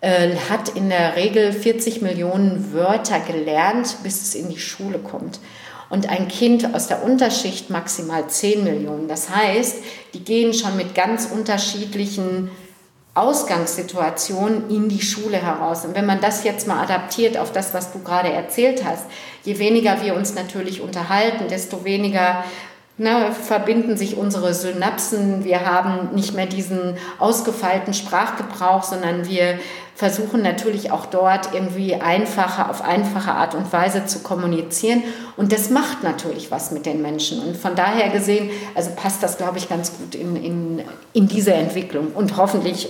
[0.00, 5.38] äh, hat in der Regel 40 Millionen Wörter gelernt, bis es in die Schule kommt
[5.90, 9.08] und ein Kind aus der Unterschicht maximal 10 Millionen.
[9.08, 9.78] Das heißt,
[10.14, 12.50] die gehen schon mit ganz unterschiedlichen
[13.14, 15.84] Ausgangssituationen in die Schule heraus.
[15.84, 19.06] Und wenn man das jetzt mal adaptiert auf das, was du gerade erzählt hast,
[19.44, 22.44] je weniger wir uns natürlich unterhalten, desto weniger
[22.98, 25.44] na, verbinden sich unsere Synapsen.
[25.44, 29.58] Wir haben nicht mehr diesen ausgefeilten Sprachgebrauch, sondern wir
[29.94, 35.02] versuchen natürlich auch dort irgendwie einfacher, auf einfache Art und Weise zu kommunizieren.
[35.36, 37.40] Und das macht natürlich was mit den Menschen.
[37.40, 40.82] Und von daher gesehen, also passt das, glaube ich, ganz gut in, in,
[41.12, 42.08] in diese Entwicklung.
[42.14, 42.88] Und hoffentlich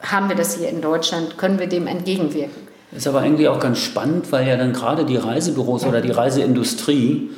[0.00, 2.66] haben wir das hier in Deutschland, können wir dem entgegenwirken.
[2.92, 7.30] Ist aber eigentlich auch ganz spannend, weil ja dann gerade die Reisebüros oder die Reiseindustrie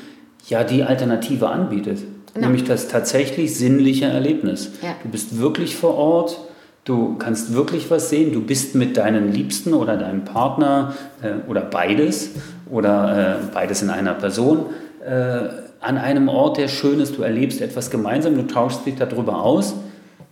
[0.48, 1.98] ja die Alternative anbietet.
[2.34, 2.46] Genau.
[2.46, 4.70] Nämlich das tatsächlich sinnliche Erlebnis.
[4.82, 4.94] Ja.
[5.02, 6.38] Du bist wirklich vor Ort,
[6.88, 8.32] Du kannst wirklich was sehen.
[8.32, 12.30] Du bist mit deinen Liebsten oder deinem Partner äh, oder beides
[12.70, 14.64] oder äh, beides in einer Person
[15.06, 15.40] äh,
[15.80, 17.18] an einem Ort, der schön ist.
[17.18, 19.74] Du erlebst etwas gemeinsam, du tauschst dich darüber aus.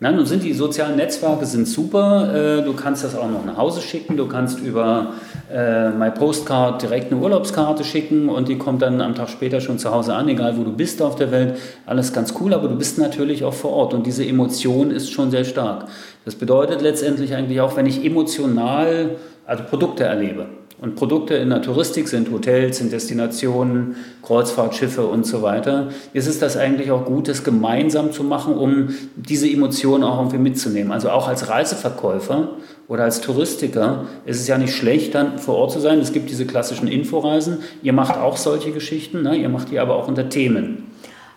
[0.01, 2.35] Na, nun sind die sozialen Netzwerke sind super.
[2.35, 4.17] Äh, du kannst das auch noch nach Hause schicken.
[4.17, 5.12] Du kannst über
[5.53, 9.79] äh, My Postcard direkt eine Urlaubskarte schicken und die kommt dann am Tag später schon
[9.79, 11.59] zu Hause an, egal wo du bist auf der Welt.
[11.87, 15.31] Alles ganz cool, aber du bist natürlich auch vor Ort und diese Emotion ist schon
[15.31, 15.87] sehr stark.
[16.25, 19.17] Das bedeutet letztendlich eigentlich auch, wenn ich emotional
[19.47, 20.47] also Produkte erlebe.
[20.79, 25.89] Und Produkte in der Touristik sind Hotels, sind Destinationen, Kreuzfahrtschiffe und so weiter.
[26.12, 30.37] Ist es das eigentlich auch gut, das gemeinsam zu machen, um diese Emotionen auch irgendwie
[30.37, 30.93] mitzunehmen?
[30.93, 32.51] Also auch als Reiseverkäufer
[32.89, 35.99] oder als Touristiker ist es ja nicht schlecht, dann vor Ort zu sein.
[35.99, 37.61] Es gibt diese klassischen Inforeisen.
[37.83, 39.35] Ihr macht auch solche Geschichten, ne?
[39.35, 40.91] ihr macht die aber auch unter Themen.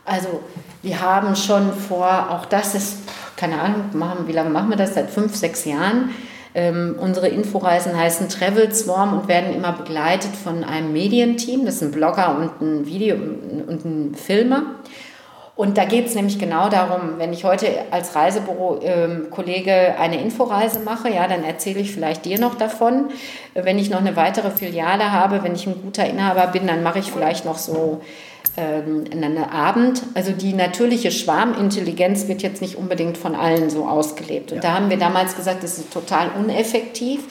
[0.04, 0.42] Also
[0.82, 2.98] wir haben schon vor, auch das ist,
[3.38, 4.96] keine Ahnung, machen, wie lange machen wir das?
[4.96, 6.10] Seit fünf, sechs Jahren
[6.56, 11.66] ähm, unsere Inforeisen heißen Travel Swarm und werden immer begleitet von einem Medienteam.
[11.66, 14.64] Das ist ein Blogger und ein Video und ein Filmer.
[15.60, 20.80] Und da geht es nämlich genau darum, wenn ich heute als Reisebüro-Kollege ähm, eine Inforeise
[20.80, 23.10] mache, ja, dann erzähle ich vielleicht dir noch davon.
[23.54, 27.00] Wenn ich noch eine weitere Filiale habe, wenn ich ein guter Inhaber bin, dann mache
[27.00, 28.00] ich vielleicht noch so
[28.60, 30.04] ähm, einen Abend.
[30.14, 34.52] Also die natürliche Schwarmintelligenz wird jetzt nicht unbedingt von allen so ausgelebt.
[34.52, 34.62] Und ja.
[34.62, 37.22] da haben wir damals gesagt, das ist total uneffektiv.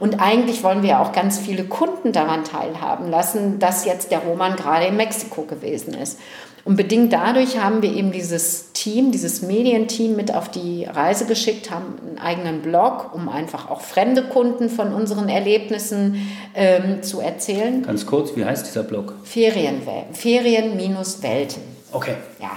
[0.00, 4.56] Und eigentlich wollen wir auch ganz viele Kunden daran teilhaben lassen, dass jetzt der Roman
[4.56, 6.18] gerade in Mexiko gewesen ist.
[6.64, 11.70] Und bedingt dadurch haben wir eben dieses Team, dieses Medienteam mit auf die Reise geschickt,
[11.70, 17.82] haben einen eigenen Blog, um einfach auch fremde Kunden von unseren Erlebnissen ähm, zu erzählen.
[17.82, 19.14] Ganz kurz, wie heißt dieser Blog?
[19.24, 20.14] Ferienwelten.
[20.14, 21.62] Ferien-Welten.
[21.90, 22.14] Okay.
[22.40, 22.52] Ja.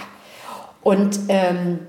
[0.84, 1.80] Und ähm,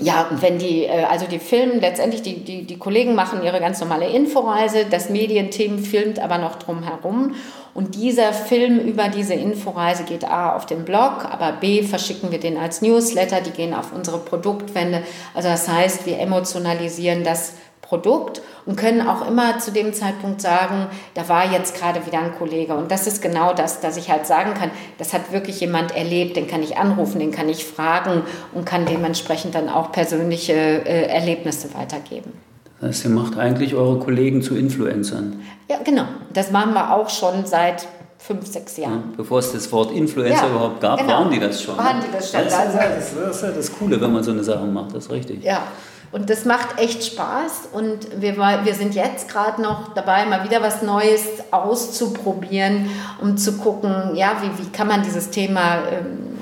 [0.00, 3.60] ja, und wenn die, äh, also die filmen, letztendlich die, die, die Kollegen machen ihre
[3.60, 7.34] ganz normale Inforeise, das Medienteam filmt aber noch drumherum
[7.74, 12.40] und dieser Film über diese Inforeise geht A auf den Blog, aber B verschicken wir
[12.40, 15.02] den als Newsletter, die gehen auf unsere Produktwände.
[15.34, 17.54] Also das heißt, wir emotionalisieren das
[17.88, 22.34] Produkt und können auch immer zu dem Zeitpunkt sagen, da war jetzt gerade wieder ein
[22.36, 22.74] Kollege.
[22.74, 26.36] Und das ist genau das, dass ich halt sagen kann, das hat wirklich jemand erlebt,
[26.36, 28.22] den kann ich anrufen, den kann ich fragen
[28.52, 32.32] und kann dementsprechend dann auch persönliche äh, Erlebnisse weitergeben.
[32.80, 35.42] Das heißt, ihr macht eigentlich eure Kollegen zu Influencern.
[35.68, 36.04] Ja, genau.
[36.32, 39.04] Das machen wir auch schon seit fünf, sechs Jahren.
[39.10, 41.14] Ja, bevor es das Wort Influencer ja, überhaupt gab, genau.
[41.14, 41.76] waren die das schon.
[41.76, 42.44] Waren die das schon.
[42.44, 45.06] Das, ist, das, das ist ja das Coole, wenn man so eine Sache macht, das
[45.06, 45.42] ist richtig.
[45.42, 45.62] Ja,
[46.10, 50.62] und das macht echt Spaß und wir, wir sind jetzt gerade noch dabei, mal wieder
[50.62, 52.90] was Neues auszuprobieren,
[53.20, 56.38] um zu gucken, ja, wie, wie kann man dieses Thema, ähm,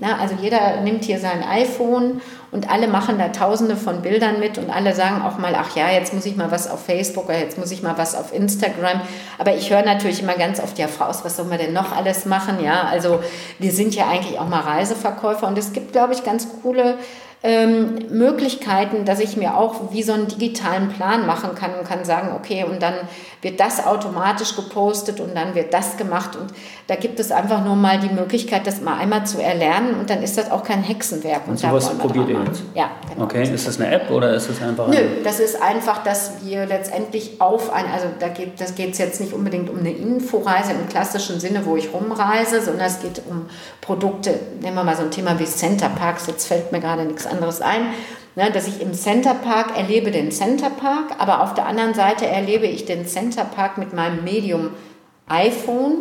[0.00, 4.56] na, also jeder nimmt hier sein iPhone und alle machen da tausende von Bildern mit
[4.58, 7.38] und alle sagen auch mal, ach ja, jetzt muss ich mal was auf Facebook oder
[7.38, 9.00] jetzt muss ich mal was auf Instagram.
[9.38, 12.26] Aber ich höre natürlich immer ganz oft, ja, Frau, was soll man denn noch alles
[12.26, 12.62] machen?
[12.62, 13.20] Ja, also
[13.58, 16.98] wir sind ja eigentlich auch mal Reiseverkäufer und es gibt, glaube ich, ganz coole
[17.42, 22.04] ähm, Möglichkeiten, dass ich mir auch wie so einen digitalen Plan machen kann und kann
[22.04, 22.94] sagen, okay, und dann
[23.42, 26.34] wird das automatisch gepostet und dann wird das gemacht.
[26.34, 26.52] Und
[26.88, 30.22] da gibt es einfach nur mal die Möglichkeit, das mal einmal zu erlernen und dann
[30.22, 31.42] ist das auch kein Hexenwerk.
[31.46, 32.62] Und, und sowas probiert ihr jetzt?
[32.74, 32.90] Ja.
[33.12, 33.24] Genau.
[33.24, 34.88] Okay, ist das eine App oder ist das einfach...
[34.88, 39.20] Nö, das ist einfach, dass wir letztendlich auf ein, also da geht das geht jetzt
[39.20, 43.46] nicht unbedingt um eine Inforeise im klassischen Sinne, wo ich rumreise, sondern es geht um
[43.80, 47.27] Produkte, nehmen wir mal so ein Thema wie Center Parks, jetzt fällt mir gerade nichts
[47.28, 47.94] anderes ein,
[48.34, 52.26] ne, dass ich im Center Park erlebe den Center Park, aber auf der anderen Seite
[52.26, 54.70] erlebe ich den Center Park mit meinem Medium
[55.28, 55.98] iPhone.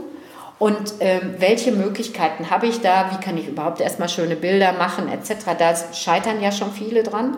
[0.59, 3.11] Und äh, welche Möglichkeiten habe ich da?
[3.11, 5.55] Wie kann ich überhaupt erstmal schöne Bilder machen, etc.?
[5.57, 7.38] Da scheitern ja schon viele dran,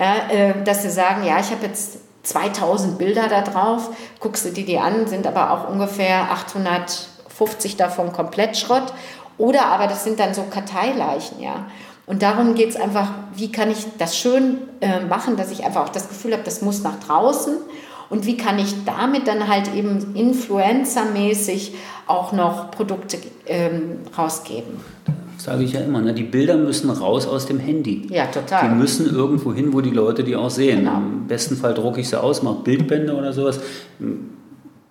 [0.00, 0.16] ja.
[0.28, 4.66] äh, dass sie sagen, ja, ich habe jetzt 2000 Bilder da drauf, guckst du dir
[4.66, 8.92] die an, sind aber auch ungefähr 850 davon komplett Schrott.
[9.38, 11.66] Oder aber das sind dann so Karteileichen, ja.
[12.08, 15.84] Und darum geht es einfach, wie kann ich das schön äh, machen, dass ich einfach
[15.84, 17.54] auch das Gefühl habe, das muss nach draußen.
[18.08, 21.74] Und wie kann ich damit dann halt eben influencermäßig
[22.06, 24.80] auch noch Produkte ähm, rausgeben?
[25.36, 26.12] sage ich ja immer, ne?
[26.12, 28.06] die Bilder müssen raus aus dem Handy.
[28.10, 28.68] Ja, total.
[28.68, 30.80] Die müssen irgendwo hin, wo die Leute die auch sehen.
[30.80, 30.96] Genau.
[30.96, 33.60] Im besten Fall drucke ich sie aus, mache Bildbände oder sowas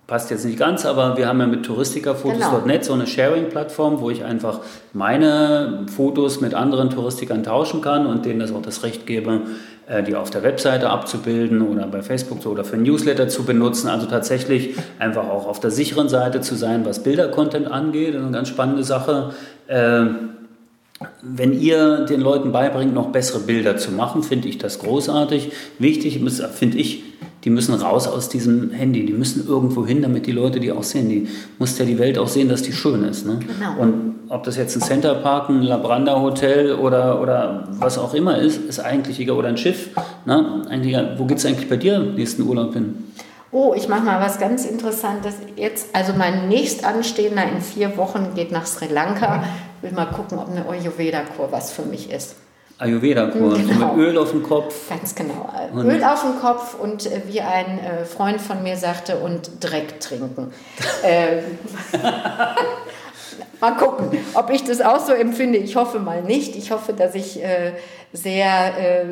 [0.08, 2.82] passt jetzt nicht ganz, aber wir haben ja mit touristikerfotos.net genau.
[2.82, 4.60] so eine Sharing-Plattform, wo ich einfach
[4.94, 9.42] meine Fotos mit anderen Touristikern tauschen kann und denen das auch das Recht gebe,
[9.86, 13.88] äh, die auf der Webseite abzubilden oder bei Facebook oder für Newsletter zu benutzen.
[13.88, 18.14] Also tatsächlich einfach auch auf der sicheren Seite zu sein, was Bilder-Content angeht.
[18.14, 19.34] Das ist eine ganz spannende Sache.
[19.66, 20.06] Äh,
[21.20, 25.52] wenn ihr den Leuten beibringt, noch bessere Bilder zu machen, finde ich das großartig.
[25.78, 26.20] Wichtig
[26.54, 27.04] finde ich,
[27.44, 30.82] die müssen raus aus diesem Handy, die müssen irgendwo hin, damit die Leute die auch
[30.82, 31.08] sehen.
[31.08, 31.28] Die
[31.58, 33.26] muss ja die Welt auch sehen, dass die schön ist.
[33.26, 33.38] Ne?
[33.38, 33.80] Genau.
[33.80, 38.58] Und ob das jetzt ein Centerpark, ein Labranda Hotel oder, oder was auch immer ist,
[38.68, 39.36] ist eigentlich egal.
[39.36, 39.90] Oder ein Schiff.
[40.26, 40.62] Ne?
[40.68, 43.04] Eigentlich, wo geht es eigentlich bei dir nächsten Urlaub hin?
[43.50, 45.34] Oh, ich mache mal was ganz Interessantes.
[45.56, 49.44] Jetzt, also mein nächstanstehender in vier Wochen geht nach Sri Lanka.
[49.80, 52.34] Will mal gucken, ob eine Ayurveda-Kur was für mich ist.
[52.78, 53.72] Ayurveda-Kur, genau.
[53.72, 54.88] so mit Öl auf dem Kopf.
[54.88, 55.50] Ganz genau.
[55.72, 59.50] Und Öl auf dem Kopf und äh, wie ein äh, Freund von mir sagte, und
[59.60, 60.52] Dreck trinken.
[61.02, 61.42] äh,
[63.60, 65.58] mal gucken, ob ich das auch so empfinde.
[65.58, 66.54] Ich hoffe mal nicht.
[66.54, 67.72] Ich hoffe, dass ich äh,
[68.12, 69.04] sehr äh,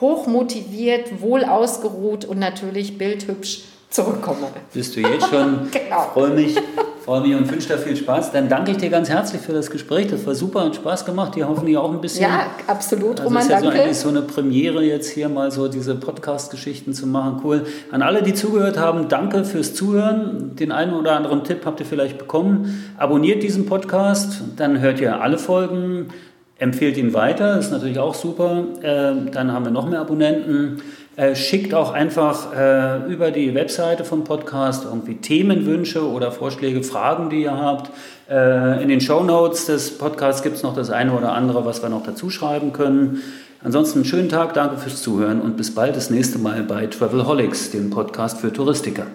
[0.00, 3.62] hoch motiviert, wohl ausgeruht und natürlich bildhübsch
[3.94, 4.48] zurückkomme.
[4.72, 5.70] Bist du jetzt schon?
[5.70, 6.02] genau.
[6.12, 6.58] Freue mich,
[7.04, 8.32] freue mich und wünsche dir viel Spaß.
[8.32, 10.08] Dann danke ich dir ganz herzlich für das Gespräch.
[10.08, 11.36] Das war super und Spaß gemacht.
[11.36, 12.22] Die hoffen ja auch ein bisschen.
[12.22, 13.76] Ja, absolut, also Roman, ist ja danke.
[13.76, 17.40] so eigentlich so eine Premiere jetzt hier mal so diese Podcast-Geschichten zu machen.
[17.44, 17.66] Cool.
[17.92, 20.56] An alle, die zugehört haben, danke fürs Zuhören.
[20.56, 22.92] Den einen oder anderen Tipp habt ihr vielleicht bekommen.
[22.98, 26.08] Abonniert diesen Podcast, dann hört ihr alle Folgen.
[26.56, 28.64] Empfehlt ihn weiter, ist natürlich auch super.
[28.80, 30.80] Äh, dann haben wir noch mehr Abonnenten.
[31.16, 37.30] Äh, schickt auch einfach äh, über die Webseite vom Podcast irgendwie Themenwünsche oder Vorschläge, Fragen,
[37.30, 37.90] die ihr habt.
[38.28, 41.82] Äh, in den Show Notes des Podcasts gibt es noch das eine oder andere, was
[41.82, 43.22] wir noch dazu schreiben können.
[43.62, 47.70] Ansonsten einen schönen Tag, danke fürs Zuhören und bis bald das nächste Mal bei Travelholics,
[47.70, 49.06] dem Podcast für Touristiker.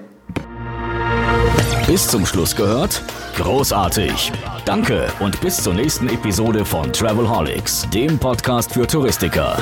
[1.86, 3.02] Bis zum Schluss gehört?
[3.36, 4.32] Großartig!
[4.64, 9.58] Danke und bis zur nächsten Episode von Travelholics, dem Podcast für Touristiker.